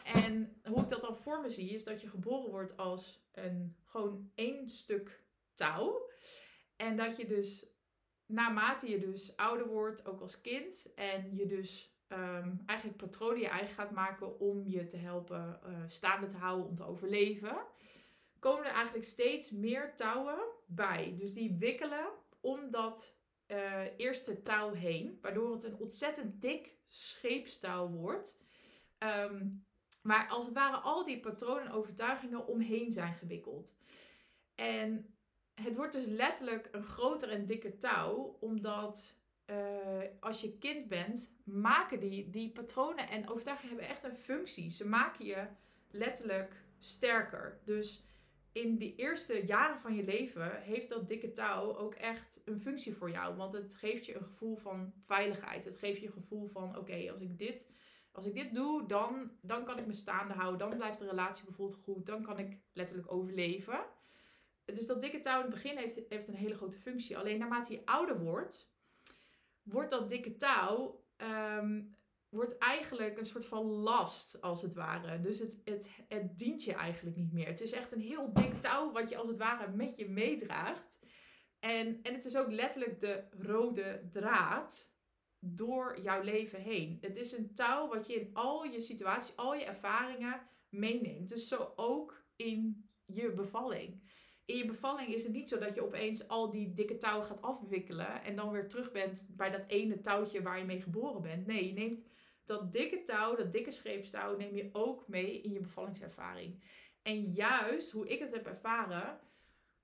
En 0.04 0.62
hoe 0.64 0.82
ik 0.82 0.90
dat 0.90 1.02
dan 1.02 1.16
voor 1.16 1.42
me 1.42 1.50
zie, 1.50 1.70
is 1.70 1.84
dat 1.84 2.02
je 2.02 2.10
geboren 2.10 2.50
wordt 2.50 2.78
als 2.78 3.26
een 3.32 3.76
gewoon 3.86 4.32
één 4.36 4.70
stuk 4.70 5.24
touw. 5.54 6.10
En 6.76 6.98
dat 6.98 7.18
je 7.18 7.26
dus 7.26 7.66
naarmate 8.26 8.90
je 8.90 9.00
dus 9.00 9.36
ouder 9.36 9.68
wordt, 9.68 10.06
ook 10.06 10.22
als 10.22 10.42
kind, 10.42 10.94
en 10.96 11.36
je 11.36 11.46
dus 11.46 11.98
um, 12.08 12.64
eigenlijk 12.66 12.98
patronen 12.98 13.40
je 13.40 13.48
eigen 13.48 13.76
gaat 13.76 13.92
maken 13.92 14.40
om 14.40 14.68
je 14.68 14.88
te 14.88 14.98
helpen 14.98 15.60
uh, 15.66 15.84
staande 15.88 16.28
te 16.28 16.38
houden, 16.38 16.68
om 16.68 16.76
te 16.76 16.86
overleven, 16.86 17.58
komen 18.40 18.66
er 18.66 18.74
eigenlijk 18.74 19.06
steeds 19.06 19.52
meer 19.52 19.96
touwen 19.96 20.40
bij. 20.66 21.16
Dus 21.18 21.34
die 21.34 21.56
wikkelen 21.58 22.10
om 22.40 22.72
dat 22.72 23.17
uh, 23.48 23.82
eerste 23.98 24.42
touw 24.42 24.74
heen, 24.74 25.20
waardoor 25.22 25.52
het 25.52 25.64
een 25.64 25.78
ontzettend 25.78 26.42
dik 26.42 26.76
scheepstouw 26.88 27.90
wordt. 27.90 28.40
Um, 29.00 29.66
maar 30.02 30.28
als 30.28 30.46
het 30.46 30.54
ware 30.54 30.78
al 30.78 31.06
die 31.06 31.20
patronen 31.20 31.66
en 31.66 31.72
overtuigingen 31.72 32.48
omheen 32.48 32.92
zijn 32.92 33.14
gewikkeld. 33.14 33.76
En 34.56 35.16
het 35.54 35.76
wordt 35.76 35.94
dus 35.94 36.06
letterlijk 36.06 36.70
een 36.72 36.84
groter 36.84 37.30
en 37.30 37.46
dikker 37.46 37.78
touw, 37.78 38.38
omdat 38.40 39.18
uh, 39.46 39.56
als 40.20 40.42
je 40.42 40.58
kind 40.58 40.88
bent, 40.88 41.36
maken 41.44 42.00
die, 42.00 42.30
die 42.30 42.52
patronen 42.52 43.10
en 43.10 43.30
overtuigingen 43.30 43.76
hebben 43.76 43.96
echt 43.96 44.04
een 44.04 44.18
functie. 44.18 44.72
Ze 44.72 44.88
maken 44.88 45.26
je 45.26 45.48
letterlijk 45.92 46.56
sterker. 46.80 47.60
Dus 47.64 48.07
in 48.62 48.78
de 48.78 48.96
eerste 48.96 49.46
jaren 49.46 49.80
van 49.80 49.96
je 49.96 50.04
leven 50.04 50.62
heeft 50.62 50.90
dat 50.90 51.08
dikke 51.08 51.32
touw 51.32 51.78
ook 51.78 51.94
echt 51.94 52.42
een 52.46 52.60
functie 52.60 52.96
voor 52.96 53.12
jou. 53.12 53.36
Want 53.36 53.54
het 53.54 53.76
geeft 53.76 54.06
je 54.06 54.16
een 54.16 54.24
gevoel 54.24 54.56
van 54.56 54.94
veiligheid. 55.00 55.66
Het 55.66 55.78
geeft 55.78 56.00
je 56.00 56.06
een 56.06 56.12
gevoel 56.12 56.48
van: 56.48 56.78
oké, 56.78 57.12
als 57.12 57.22
ik 57.22 57.38
dit. 57.38 57.70
Als 58.12 58.26
ik 58.26 58.34
dit 58.34 58.54
doe, 58.54 58.88
dan, 58.88 59.32
dan 59.42 59.66
kan 59.66 59.80
ik 59.80 59.86
me 59.86 59.94
staande 59.94 60.34
houden. 60.34 60.60
Dan 60.60 60.78
blijft 60.78 61.00
de 61.00 61.10
relatie 61.10 61.46
bijvoorbeeld 61.46 61.80
goed. 61.84 62.06
Dan 62.06 62.22
kan 62.22 62.40
ik 62.40 62.60
letterlijk 62.74 63.12
overleven 63.12 63.86
dus 64.76 64.86
dat 64.86 65.02
dikke 65.02 65.20
touw 65.20 65.38
in 65.38 65.46
het 65.46 65.54
begin 65.54 65.78
heeft, 65.78 66.00
heeft 66.10 66.28
een 66.28 66.34
hele 66.34 66.56
grote 66.56 66.78
functie. 66.78 67.18
Alleen 67.18 67.40
naarmate 67.40 67.74
je 67.74 67.86
ouder 67.86 68.20
wordt, 68.20 68.74
wordt 69.64 69.90
dat 69.90 70.10
dikke 70.10 70.36
touw 70.36 71.04
ehm, 71.16 71.82
wordt 72.30 72.58
eigenlijk 72.58 73.18
een 73.18 73.26
soort 73.26 73.46
van 73.46 73.66
last, 73.66 74.42
als 74.42 74.62
het 74.62 74.74
ware. 74.74 75.20
Dus 75.22 75.40
het, 75.40 75.62
het, 75.64 75.90
het 76.08 76.38
dient 76.38 76.64
je 76.64 76.74
eigenlijk 76.74 77.16
niet 77.16 77.34
meer. 77.34 77.48
Het 77.48 77.62
is 77.62 77.72
echt 77.72 77.92
een 77.92 78.02
heel 78.02 78.34
dik 78.34 78.62
touw 78.62 78.92
wat 78.92 79.10
je 79.10 79.18
als 79.18 79.28
het 79.28 79.38
ware 79.38 79.72
met 79.72 79.98
je 79.98 80.10
meedraagt. 80.10 81.00
En, 81.60 82.00
en 82.02 82.14
het 82.14 82.26
is 82.26 82.38
ook 82.38 82.52
letterlijk 82.52 83.00
de 83.00 83.28
rode 83.40 84.08
draad 84.12 84.96
door 85.40 86.00
jouw 86.02 86.22
leven 86.22 86.62
heen. 86.62 86.98
Het 87.02 87.16
is 87.16 87.32
een 87.32 87.54
touw 87.54 87.88
wat 87.88 88.08
je 88.08 88.14
in 88.14 88.34
al 88.34 88.64
je 88.64 88.80
situaties, 88.80 89.36
al 89.36 89.56
je 89.56 89.66
ervaringen 89.66 90.42
meeneemt. 90.70 91.30
Dus 91.30 91.48
zo 91.48 91.74
ook 91.76 92.26
in 92.36 92.90
je 93.06 93.34
bevalling 93.34 94.02
in 94.48 94.58
je 94.58 94.66
bevalling 94.66 95.14
is 95.14 95.24
het 95.24 95.34
niet 95.34 95.50
zo 95.50 95.58
dat 95.58 95.76
je 95.76 95.86
opeens 95.86 96.28
al 96.28 96.52
die 96.52 96.74
dikke 96.74 96.98
touwen 96.98 97.26
gaat 97.26 97.42
afwikkelen 97.42 98.24
en 98.24 98.36
dan 98.36 98.52
weer 98.52 98.68
terug 98.68 98.92
bent 98.92 99.28
bij 99.30 99.50
dat 99.50 99.66
ene 99.68 100.02
touwtje 100.02 100.42
waar 100.42 100.60
je 100.60 100.66
mee 100.66 100.82
geboren 100.82 101.22
bent. 101.22 101.46
Nee, 101.46 101.68
je 101.68 101.74
neemt 101.74 102.06
dat 102.48 102.74
dikke 102.74 103.04
touw, 103.04 103.36
dat 103.36 103.52
dikke 103.52 103.72
scheepstouw, 103.72 104.38
neem 104.38 104.56
je 104.56 104.70
ook 104.72 105.08
mee 105.08 105.42
in 105.42 105.52
je 105.52 105.60
bevallingservaring. 105.60 106.64
En 107.02 107.32
juist 107.32 107.92
hoe 107.92 108.08
ik 108.08 108.20
het 108.20 108.32
heb 108.32 108.46
ervaren, 108.46 109.20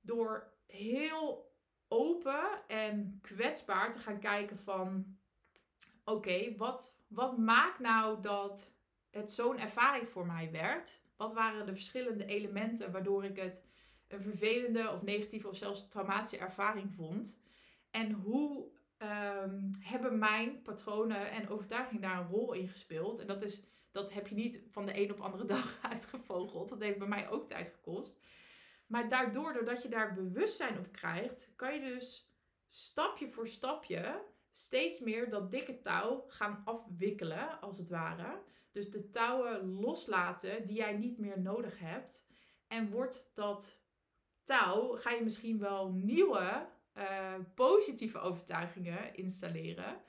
door 0.02 0.54
heel 0.68 1.52
open 1.88 2.68
en 2.68 3.20
kwetsbaar 3.22 3.92
te 3.92 4.00
gaan 4.00 4.20
kijken 4.20 4.58
van, 4.58 5.18
oké, 6.04 6.56
wat, 6.56 6.98
wat 7.08 7.38
maakt 7.38 7.80
nou 7.80 8.22
dat 8.22 8.76
het 9.10 9.32
zo'n 9.32 9.60
ervaring 9.60 10.10
voor 10.10 10.26
mij 10.26 10.52
werd? 10.52 11.02
Wat 11.16 11.34
waren 11.34 11.66
de 11.66 11.74
verschillende 11.74 12.26
elementen 12.26 12.92
waardoor 12.92 13.24
ik 13.24 13.36
het 13.38 13.66
een 14.08 14.22
vervelende 14.22 14.92
of 14.92 15.02
negatieve 15.02 15.48
of 15.48 15.56
zelfs 15.56 15.88
traumatische 15.88 16.38
ervaring 16.38 16.94
vond. 16.94 17.42
En 17.92 18.12
hoe 18.12 18.72
ehm, 19.04 19.72
hebben 19.80 20.18
mijn 20.18 20.62
patronen 20.62 21.32
en 21.32 21.50
overtuigingen 21.50 22.02
daar 22.02 22.20
een 22.20 22.28
rol 22.28 22.54
in 22.54 22.68
gespeeld. 22.68 23.20
En 23.20 23.28
dat, 23.28 23.42
is, 23.42 23.64
dat 23.92 24.14
heb 24.14 24.28
je 24.28 24.36
niet 24.36 24.64
van 24.72 24.86
de 24.86 25.00
een 25.00 25.12
op 25.12 25.20
andere 25.20 25.46
dag 25.56 25.80
uitgevogeld. 25.82 26.70
Dat 26.70 26.80
heeft 26.80 26.98
bij 26.98 27.08
mij 27.08 27.30
ook 27.30 27.48
tijd 27.48 27.70
gekost. 27.70 28.20
Maar 28.88 29.10
daardoor, 29.10 29.54
doordat 29.54 29.82
je 29.82 29.90
daar 29.90 30.14
bewustzijn 30.14 30.78
op 30.78 30.92
krijgt, 30.92 31.54
kan 31.56 31.74
je 31.74 31.80
dus 31.80 32.34
stapje 32.68 33.30
voor 33.30 33.48
stapje 33.48 34.22
steeds 34.52 35.00
meer 35.00 35.30
dat 35.30 35.52
dikke 35.52 35.82
touw 35.82 36.24
gaan 36.28 36.62
afwikkelen, 36.66 37.62
als 37.62 37.78
het 37.78 37.90
ware. 37.90 38.42
Dus 38.72 38.92
de 38.92 39.10
touwen 39.10 39.80
loslaten 39.80 40.66
die 40.66 40.76
jij 40.76 40.94
niet 40.98 41.18
meer 41.18 41.40
nodig 41.40 41.80
hebt. 41.80 42.28
En 42.68 42.92
wordt 42.92 43.32
dat 43.34 43.82
touw, 44.44 44.96
ga 44.96 45.12
je 45.12 45.24
misschien 45.24 45.60
wel 45.60 45.92
nieuwe 45.92 46.68
uh, 46.98 47.34
positieve 47.56 48.20
overtuigingen 48.20 49.16
installeren. 49.16 50.02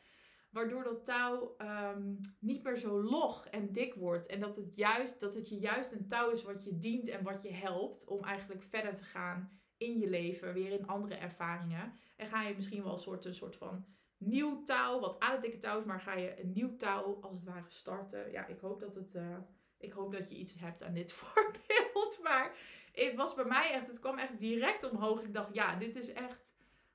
Waardoor 0.50 0.84
dat 0.84 1.04
touw 1.04 1.56
um, 1.58 2.20
niet 2.40 2.62
meer 2.62 2.76
zo 2.76 3.02
log 3.02 3.46
en 3.46 3.72
dik 3.72 3.94
wordt. 3.94 4.26
En 4.26 4.40
dat 4.40 4.56
het, 4.56 4.76
juist, 4.76 5.20
dat 5.20 5.34
het 5.34 5.48
je 5.48 5.58
juist 5.58 5.92
een 5.92 6.08
touw 6.08 6.30
is 6.30 6.42
wat 6.42 6.64
je 6.64 6.78
dient 6.78 7.08
en 7.08 7.22
wat 7.22 7.42
je 7.42 7.52
helpt 7.52 8.06
om 8.06 8.24
eigenlijk 8.24 8.62
verder 8.62 8.94
te 8.94 9.04
gaan 9.04 9.50
in 9.76 9.98
je 9.98 10.08
leven, 10.08 10.52
weer 10.52 10.72
in 10.72 10.86
andere 10.86 11.14
ervaringen. 11.14 11.92
En 12.16 12.26
ga 12.26 12.42
je 12.42 12.54
misschien 12.54 12.82
wel 12.82 12.92
een 12.92 12.98
soort, 12.98 13.24
een 13.24 13.34
soort 13.34 13.56
van 13.56 13.84
nieuw 14.18 14.62
touw, 14.62 15.00
wat 15.00 15.20
aan 15.20 15.32
het 15.32 15.42
dikke 15.42 15.58
touw 15.58 15.78
is, 15.78 15.84
maar 15.84 16.00
ga 16.00 16.14
je 16.14 16.40
een 16.40 16.52
nieuw 16.52 16.76
touw 16.76 17.18
als 17.20 17.40
het 17.40 17.48
ware 17.48 17.64
starten. 17.68 18.30
Ja, 18.30 18.46
ik 18.46 18.58
hoop 18.58 18.80
dat 18.80 18.94
het. 18.94 19.14
Uh, 19.14 19.36
ik 19.78 19.92
hoop 19.92 20.12
dat 20.12 20.28
je 20.30 20.36
iets 20.36 20.54
hebt 20.54 20.82
aan 20.82 20.94
dit 20.94 21.12
voorbeeld. 21.18 22.18
Maar 22.22 22.56
het 22.92 23.14
was 23.14 23.34
bij 23.34 23.44
mij 23.44 23.72
echt, 23.72 23.86
het 23.86 23.98
kwam 23.98 24.18
echt 24.18 24.38
direct 24.38 24.90
omhoog. 24.90 25.22
Ik 25.22 25.34
dacht, 25.34 25.54
ja, 25.54 25.76
dit 25.76 25.96
is 25.96 26.12
echt 26.12 26.53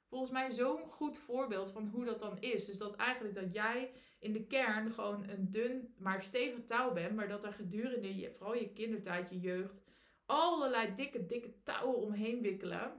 volgens 0.10 0.32
mij 0.32 0.52
zo'n 0.52 0.88
goed 0.88 1.18
voorbeeld 1.18 1.72
van 1.72 1.88
hoe 1.88 2.06
dat 2.06 2.20
dan 2.20 2.40
is. 2.40 2.66
Dus 2.66 2.78
dat 2.78 2.96
eigenlijk 2.96 3.36
dat 3.36 3.54
jij 3.54 3.92
in 4.20 4.34
de 4.34 4.46
kern 4.46 4.92
gewoon 4.92 5.30
een 5.30 5.52
dun, 5.52 5.94
maar 5.98 6.24
stevig 6.24 6.64
touw 6.64 6.94
bent. 6.94 7.16
Maar 7.16 7.28
dat 7.28 7.44
er 7.44 7.54
gedurende 7.54 8.16
je, 8.16 8.32
vooral 8.32 8.56
je 8.56 8.74
kindertijd, 8.74 9.30
je 9.30 9.40
jeugd, 9.40 9.84
allerlei 10.26 10.96
dikke, 10.96 11.26
dikke 11.26 11.54
touwen 11.64 11.98
omheen 11.98 12.42
wikkelen. 12.42 12.92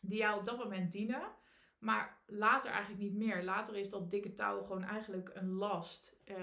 Die 0.00 0.18
jou 0.18 0.38
op 0.38 0.44
dat 0.44 0.58
moment 0.58 0.92
dienen. 0.92 1.22
Maar 1.78 2.22
later 2.26 2.70
eigenlijk 2.70 3.02
niet 3.02 3.14
meer. 3.14 3.44
Later 3.44 3.76
is 3.76 3.90
dat 3.90 4.10
dikke 4.10 4.34
touw 4.34 4.62
gewoon 4.62 4.84
eigenlijk 4.84 5.30
een 5.34 5.52
last 5.52 6.16
uh, 6.24 6.36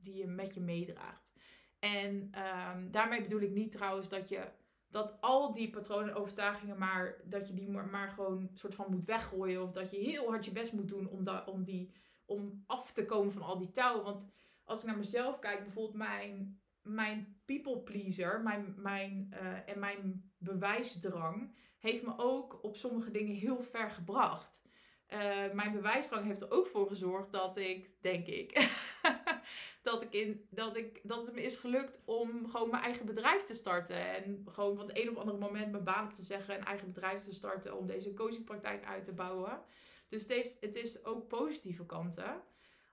die 0.00 0.14
je 0.14 0.26
met 0.26 0.54
je 0.54 0.60
meedraagt. 0.60 1.30
En 1.78 2.32
um, 2.74 2.90
daarmee 2.90 3.22
bedoel 3.22 3.40
ik 3.40 3.50
niet 3.50 3.70
trouwens 3.70 4.08
dat 4.08 4.28
je 4.28 4.48
dat 4.90 5.20
al 5.20 5.52
die 5.52 5.70
patronen 5.70 6.14
overtuigingen 6.14 6.78
maar 6.78 7.20
dat 7.24 7.48
je 7.48 7.54
die 7.54 7.68
maar, 7.68 8.10
gewoon 8.10 8.50
soort 8.54 8.74
van 8.74 8.86
moet 8.90 9.04
weggooien 9.04 9.62
of 9.62 9.72
dat 9.72 9.90
je 9.90 9.96
heel 9.96 10.28
hard 10.28 10.44
je 10.44 10.52
best 10.52 10.72
moet 10.72 10.88
doen 10.88 11.08
om, 11.08 11.24
da, 11.24 11.44
om 11.46 11.64
die 11.64 11.92
om 12.24 12.64
af 12.66 12.92
te 12.92 13.04
komen 13.04 13.32
van 13.32 13.42
al 13.42 13.58
die 13.58 13.72
touwen. 13.72 14.04
Want 14.04 14.28
als 14.64 14.80
ik 14.80 14.86
naar 14.86 14.98
mezelf 14.98 15.38
kijk, 15.38 15.62
bijvoorbeeld 15.62 15.96
mijn, 15.96 16.60
mijn 16.82 17.40
people 17.44 17.78
pleaser, 17.78 18.40
mijn, 18.40 18.74
mijn, 18.76 19.34
uh, 19.42 19.68
en 19.68 19.78
mijn 19.78 20.32
bewijsdrang, 20.38 21.54
heeft 21.78 22.02
me 22.02 22.12
ook 22.16 22.64
op 22.64 22.76
sommige 22.76 23.10
dingen 23.10 23.34
heel 23.34 23.62
ver 23.62 23.90
gebracht. 23.90 24.62
Uh, 25.08 25.52
mijn 25.52 25.72
bewijsdrang 25.72 26.24
heeft 26.24 26.40
er 26.40 26.50
ook 26.50 26.66
voor 26.66 26.88
gezorgd 26.88 27.32
dat 27.32 27.56
ik, 27.56 27.90
denk 28.00 28.26
ik, 28.26 28.70
dat, 29.82 30.02
ik 30.02 30.12
in, 30.12 30.46
dat, 30.50 30.76
ik, 30.76 31.00
dat 31.02 31.26
het 31.26 31.34
me 31.34 31.42
is 31.42 31.56
gelukt 31.56 32.02
om 32.04 32.50
gewoon 32.50 32.70
mijn 32.70 32.82
eigen 32.82 33.06
bedrijf 33.06 33.42
te 33.42 33.54
starten. 33.54 34.14
En 34.14 34.46
gewoon 34.50 34.76
van 34.76 34.86
het 34.86 34.98
een 34.98 35.08
op 35.08 35.14
het 35.14 35.24
andere 35.24 35.38
moment 35.38 35.70
mijn 35.70 35.84
baan 35.84 36.06
op 36.06 36.12
te 36.12 36.22
zeggen, 36.22 36.54
een 36.54 36.64
eigen 36.64 36.86
bedrijf 36.86 37.24
te 37.24 37.34
starten 37.34 37.78
om 37.78 37.86
deze 37.86 38.14
coachingpraktijk 38.14 38.84
uit 38.84 39.04
te 39.04 39.12
bouwen. 39.12 39.62
Dus 40.08 40.22
het, 40.22 40.30
heeft, 40.30 40.56
het 40.60 40.76
is 40.76 41.04
ook 41.04 41.28
positieve 41.28 41.86
kanten. 41.86 42.42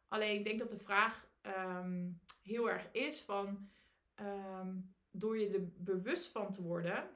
Alleen 0.08 0.36
ik 0.36 0.44
denk 0.44 0.60
dat 0.60 0.70
de 0.70 0.78
vraag 0.78 1.28
um, 1.42 2.22
heel 2.42 2.70
erg 2.70 2.88
is 2.92 3.22
van, 3.22 3.70
um, 4.20 4.96
door 5.12 5.40
je 5.40 5.50
er 5.50 5.72
bewust 5.76 6.28
van 6.32 6.52
te 6.52 6.62
worden, 6.62 7.10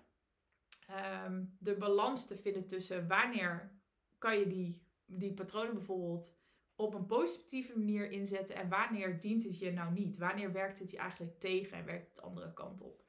um, 1.25 1.55
de 1.59 1.75
balans 1.75 2.27
te 2.27 2.37
vinden 2.37 2.67
tussen 2.67 3.07
wanneer 3.07 3.71
kan 4.17 4.39
je 4.39 4.47
die 4.47 4.89
die 5.17 5.33
patronen 5.33 5.73
bijvoorbeeld 5.73 6.39
op 6.81 6.93
een 6.93 7.05
positieve 7.05 7.77
manier 7.77 8.11
inzetten 8.11 8.55
en 8.55 8.69
wanneer 8.69 9.19
dient 9.19 9.43
het 9.43 9.59
je 9.59 9.71
nou 9.71 9.91
niet? 9.91 10.17
Wanneer 10.17 10.51
werkt 10.51 10.79
het 10.79 10.91
je 10.91 10.97
eigenlijk 10.97 11.39
tegen 11.39 11.77
en 11.77 11.85
werkt 11.85 12.07
het 12.07 12.15
de 12.15 12.21
andere 12.21 12.53
kant 12.53 12.81
op? 12.81 13.03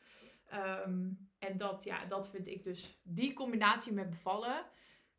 Um, 0.86 1.30
en 1.38 1.56
dat, 1.56 1.84
ja, 1.84 2.04
dat 2.04 2.28
vind 2.28 2.46
ik 2.46 2.64
dus, 2.64 3.00
die 3.02 3.32
combinatie 3.32 3.92
met 3.92 4.10
bevallen, 4.10 4.66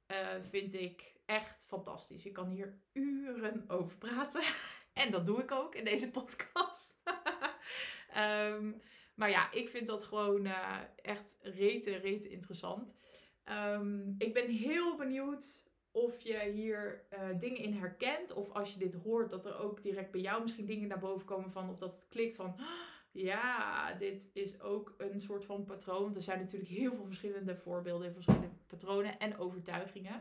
uh, 0.07 0.27
vind 0.41 0.73
ik 0.73 1.13
echt 1.25 1.65
fantastisch. 1.65 2.25
Ik 2.25 2.33
kan 2.33 2.49
hier 2.49 2.79
uren 2.93 3.69
over 3.69 3.97
praten. 3.97 4.43
en 5.03 5.11
dat 5.11 5.25
doe 5.25 5.41
ik 5.41 5.51
ook 5.51 5.75
in 5.75 5.85
deze 5.85 6.11
podcast. 6.11 7.01
um, 8.17 8.81
maar 9.19 9.29
ja, 9.29 9.51
ik 9.51 9.69
vind 9.69 9.87
dat 9.87 10.03
gewoon 10.03 10.45
uh, 10.45 10.79
echt 10.95 11.37
rete, 11.41 11.95
rete 11.95 12.29
interessant. 12.29 12.95
Um, 13.45 14.15
ik 14.17 14.33
ben 14.33 14.49
heel 14.49 14.95
benieuwd 14.95 15.63
of 15.93 16.21
je 16.21 16.51
hier 16.53 17.05
uh, 17.13 17.39
dingen 17.39 17.61
in 17.61 17.73
herkent. 17.73 18.33
Of 18.33 18.51
als 18.51 18.73
je 18.73 18.79
dit 18.79 18.93
hoort, 18.93 19.29
dat 19.29 19.45
er 19.45 19.59
ook 19.59 19.81
direct 19.81 20.11
bij 20.11 20.21
jou 20.21 20.41
misschien 20.41 20.65
dingen 20.65 20.87
naar 20.87 20.99
boven 20.99 21.25
komen 21.25 21.51
van. 21.51 21.69
Of 21.69 21.77
dat 21.77 21.93
het 21.93 22.07
klikt 22.07 22.35
van. 22.35 22.55
Ja, 23.11 23.93
dit 23.93 24.29
is 24.33 24.61
ook 24.61 24.93
een 24.97 25.19
soort 25.19 25.45
van 25.45 25.65
patroon. 25.65 26.15
Er 26.15 26.21
zijn 26.21 26.39
natuurlijk 26.39 26.71
heel 26.71 26.95
veel 26.95 27.05
verschillende 27.05 27.55
voorbeelden, 27.55 28.13
verschillende 28.13 28.49
patronen 28.67 29.19
en 29.19 29.37
overtuigingen. 29.37 30.19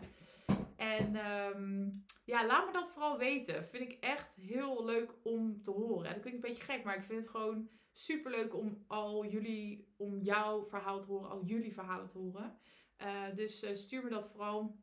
En 0.77 1.17
um, 1.17 2.05
ja, 2.25 2.47
laat 2.47 2.67
me 2.67 2.73
dat 2.73 2.91
vooral 2.91 3.19
weten. 3.19 3.65
Vind 3.65 3.91
ik 3.91 3.97
echt 4.01 4.35
heel 4.35 4.85
leuk 4.85 5.13
om 5.23 5.63
te 5.63 5.71
horen. 5.71 6.13
Dat 6.13 6.21
klinkt 6.21 6.45
een 6.45 6.51
beetje 6.51 6.73
gek, 6.73 6.85
maar 6.85 6.97
ik 6.97 7.03
vind 7.03 7.21
het 7.21 7.31
gewoon 7.31 7.69
super 7.93 8.31
leuk 8.31 8.55
om 8.55 8.85
al 8.87 9.27
jullie, 9.27 9.93
om 9.97 10.21
jouw 10.21 10.65
verhaal 10.65 11.01
te 11.01 11.07
horen, 11.07 11.31
al 11.31 11.45
jullie 11.45 11.73
verhalen 11.73 12.09
te 12.09 12.19
horen. 12.19 12.59
Uh, 12.99 13.35
dus 13.35 13.63
uh, 13.63 13.75
stuur 13.75 14.03
me 14.03 14.11
dat 14.11 14.29
vooral 14.31 14.77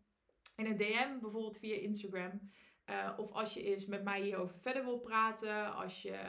in 0.60 0.66
een 0.66 0.78
DM, 0.78 1.20
bijvoorbeeld 1.20 1.58
via 1.58 1.76
Instagram. 1.76 2.52
Uh, 2.86 3.14
of 3.18 3.32
als 3.32 3.54
je 3.54 3.64
eens 3.64 3.86
met 3.86 4.04
mij 4.04 4.22
hierover 4.22 4.58
verder 4.58 4.84
wil 4.84 5.00
praten. 5.00 5.76
Als 5.76 6.02
je, 6.02 6.20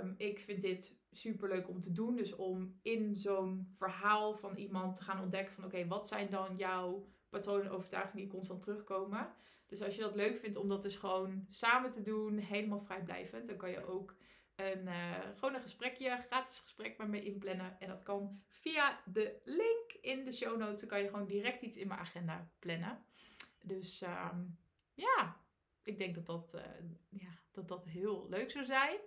um, 0.00 0.14
ik 0.16 0.38
vind 0.38 0.60
dit 0.60 0.98
super 1.10 1.48
leuk 1.48 1.68
om 1.68 1.80
te 1.80 1.92
doen. 1.92 2.16
Dus 2.16 2.34
om 2.34 2.78
in 2.82 3.16
zo'n 3.16 3.66
verhaal 3.70 4.34
van 4.34 4.56
iemand 4.56 4.96
te 4.96 5.02
gaan 5.02 5.22
ontdekken 5.22 5.54
van 5.54 5.64
oké, 5.64 5.86
wat 5.86 6.08
zijn 6.08 6.30
dan 6.30 6.56
jouw 6.56 7.06
patronen 7.28 7.64
en 7.64 7.70
overtuigingen 7.70 8.22
die 8.22 8.32
constant 8.32 8.62
terugkomen. 8.62 9.34
Dus 9.66 9.82
als 9.82 9.94
je 9.94 10.00
dat 10.00 10.14
leuk 10.14 10.38
vindt 10.38 10.56
om 10.56 10.68
dat 10.68 10.82
dus 10.82 10.96
gewoon 10.96 11.44
samen 11.48 11.90
te 11.90 12.02
doen, 12.02 12.38
helemaal 12.38 12.80
vrijblijvend, 12.80 13.46
dan 13.46 13.56
kan 13.56 13.70
je 13.70 13.86
ook 13.86 14.14
een, 14.56 14.86
uh, 14.86 15.18
gewoon 15.34 15.54
een 15.54 15.60
gesprekje, 15.60 16.22
gratis 16.26 16.58
gesprek 16.58 16.98
met 16.98 17.08
me 17.08 17.22
inplannen. 17.22 17.76
En 17.80 17.88
dat 17.88 18.02
kan 18.02 18.42
via 18.48 19.00
de 19.04 19.40
link 19.44 19.92
in 20.00 20.24
de 20.24 20.32
show 20.32 20.58
notes. 20.58 20.80
Dan 20.80 20.88
kan 20.88 21.02
je 21.02 21.08
gewoon 21.08 21.26
direct 21.26 21.62
iets 21.62 21.76
in 21.76 21.88
mijn 21.88 22.00
agenda 22.00 22.50
plannen. 22.58 23.04
Dus 23.66 24.02
um, 24.02 24.58
ja, 24.94 25.36
ik 25.82 25.98
denk 25.98 26.14
dat 26.14 26.26
dat, 26.26 26.54
uh, 26.54 26.62
ja, 27.08 27.30
dat 27.52 27.68
dat 27.68 27.84
heel 27.84 28.28
leuk 28.28 28.50
zou 28.50 28.64
zijn. 28.64 28.98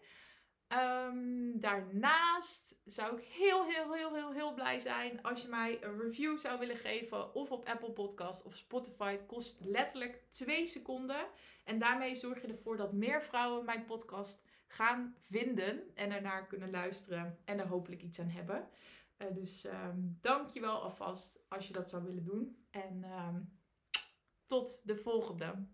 Um, 0.73 1.59
daarnaast 1.59 2.81
zou 2.85 3.17
ik 3.17 3.23
heel, 3.23 3.65
heel, 3.65 3.93
heel, 3.93 4.13
heel, 4.13 4.33
heel 4.33 4.53
blij 4.53 4.79
zijn 4.79 5.21
als 5.21 5.41
je 5.41 5.47
mij 5.47 5.83
een 5.83 5.99
review 5.99 6.37
zou 6.37 6.59
willen 6.59 6.77
geven. 6.77 7.33
Of 7.33 7.51
op 7.51 7.65
Apple 7.65 7.91
Podcast 7.91 8.43
of 8.43 8.55
Spotify. 8.55 9.11
Het 9.11 9.25
kost 9.25 9.59
letterlijk 9.65 10.23
twee 10.29 10.67
seconden. 10.67 11.27
En 11.63 11.79
daarmee 11.79 12.15
zorg 12.15 12.41
je 12.41 12.47
ervoor 12.47 12.77
dat 12.77 12.93
meer 12.93 13.23
vrouwen 13.23 13.65
mijn 13.65 13.85
podcast 13.85 14.45
gaan 14.67 15.15
vinden. 15.29 15.95
En 15.95 16.11
ernaar 16.11 16.47
kunnen 16.47 16.71
luisteren. 16.71 17.39
En 17.45 17.59
er 17.59 17.67
hopelijk 17.67 18.01
iets 18.01 18.19
aan 18.19 18.29
hebben. 18.29 18.69
Uh, 19.17 19.27
dus 19.33 19.65
um, 19.65 20.17
dank 20.21 20.49
je 20.49 20.59
wel 20.59 20.81
alvast 20.81 21.45
als 21.47 21.67
je 21.67 21.73
dat 21.73 21.89
zou 21.89 22.03
willen 22.03 22.23
doen. 22.23 22.65
En... 22.71 23.03
tot 24.49 24.81
de 24.85 24.95
volgende. 24.95 25.67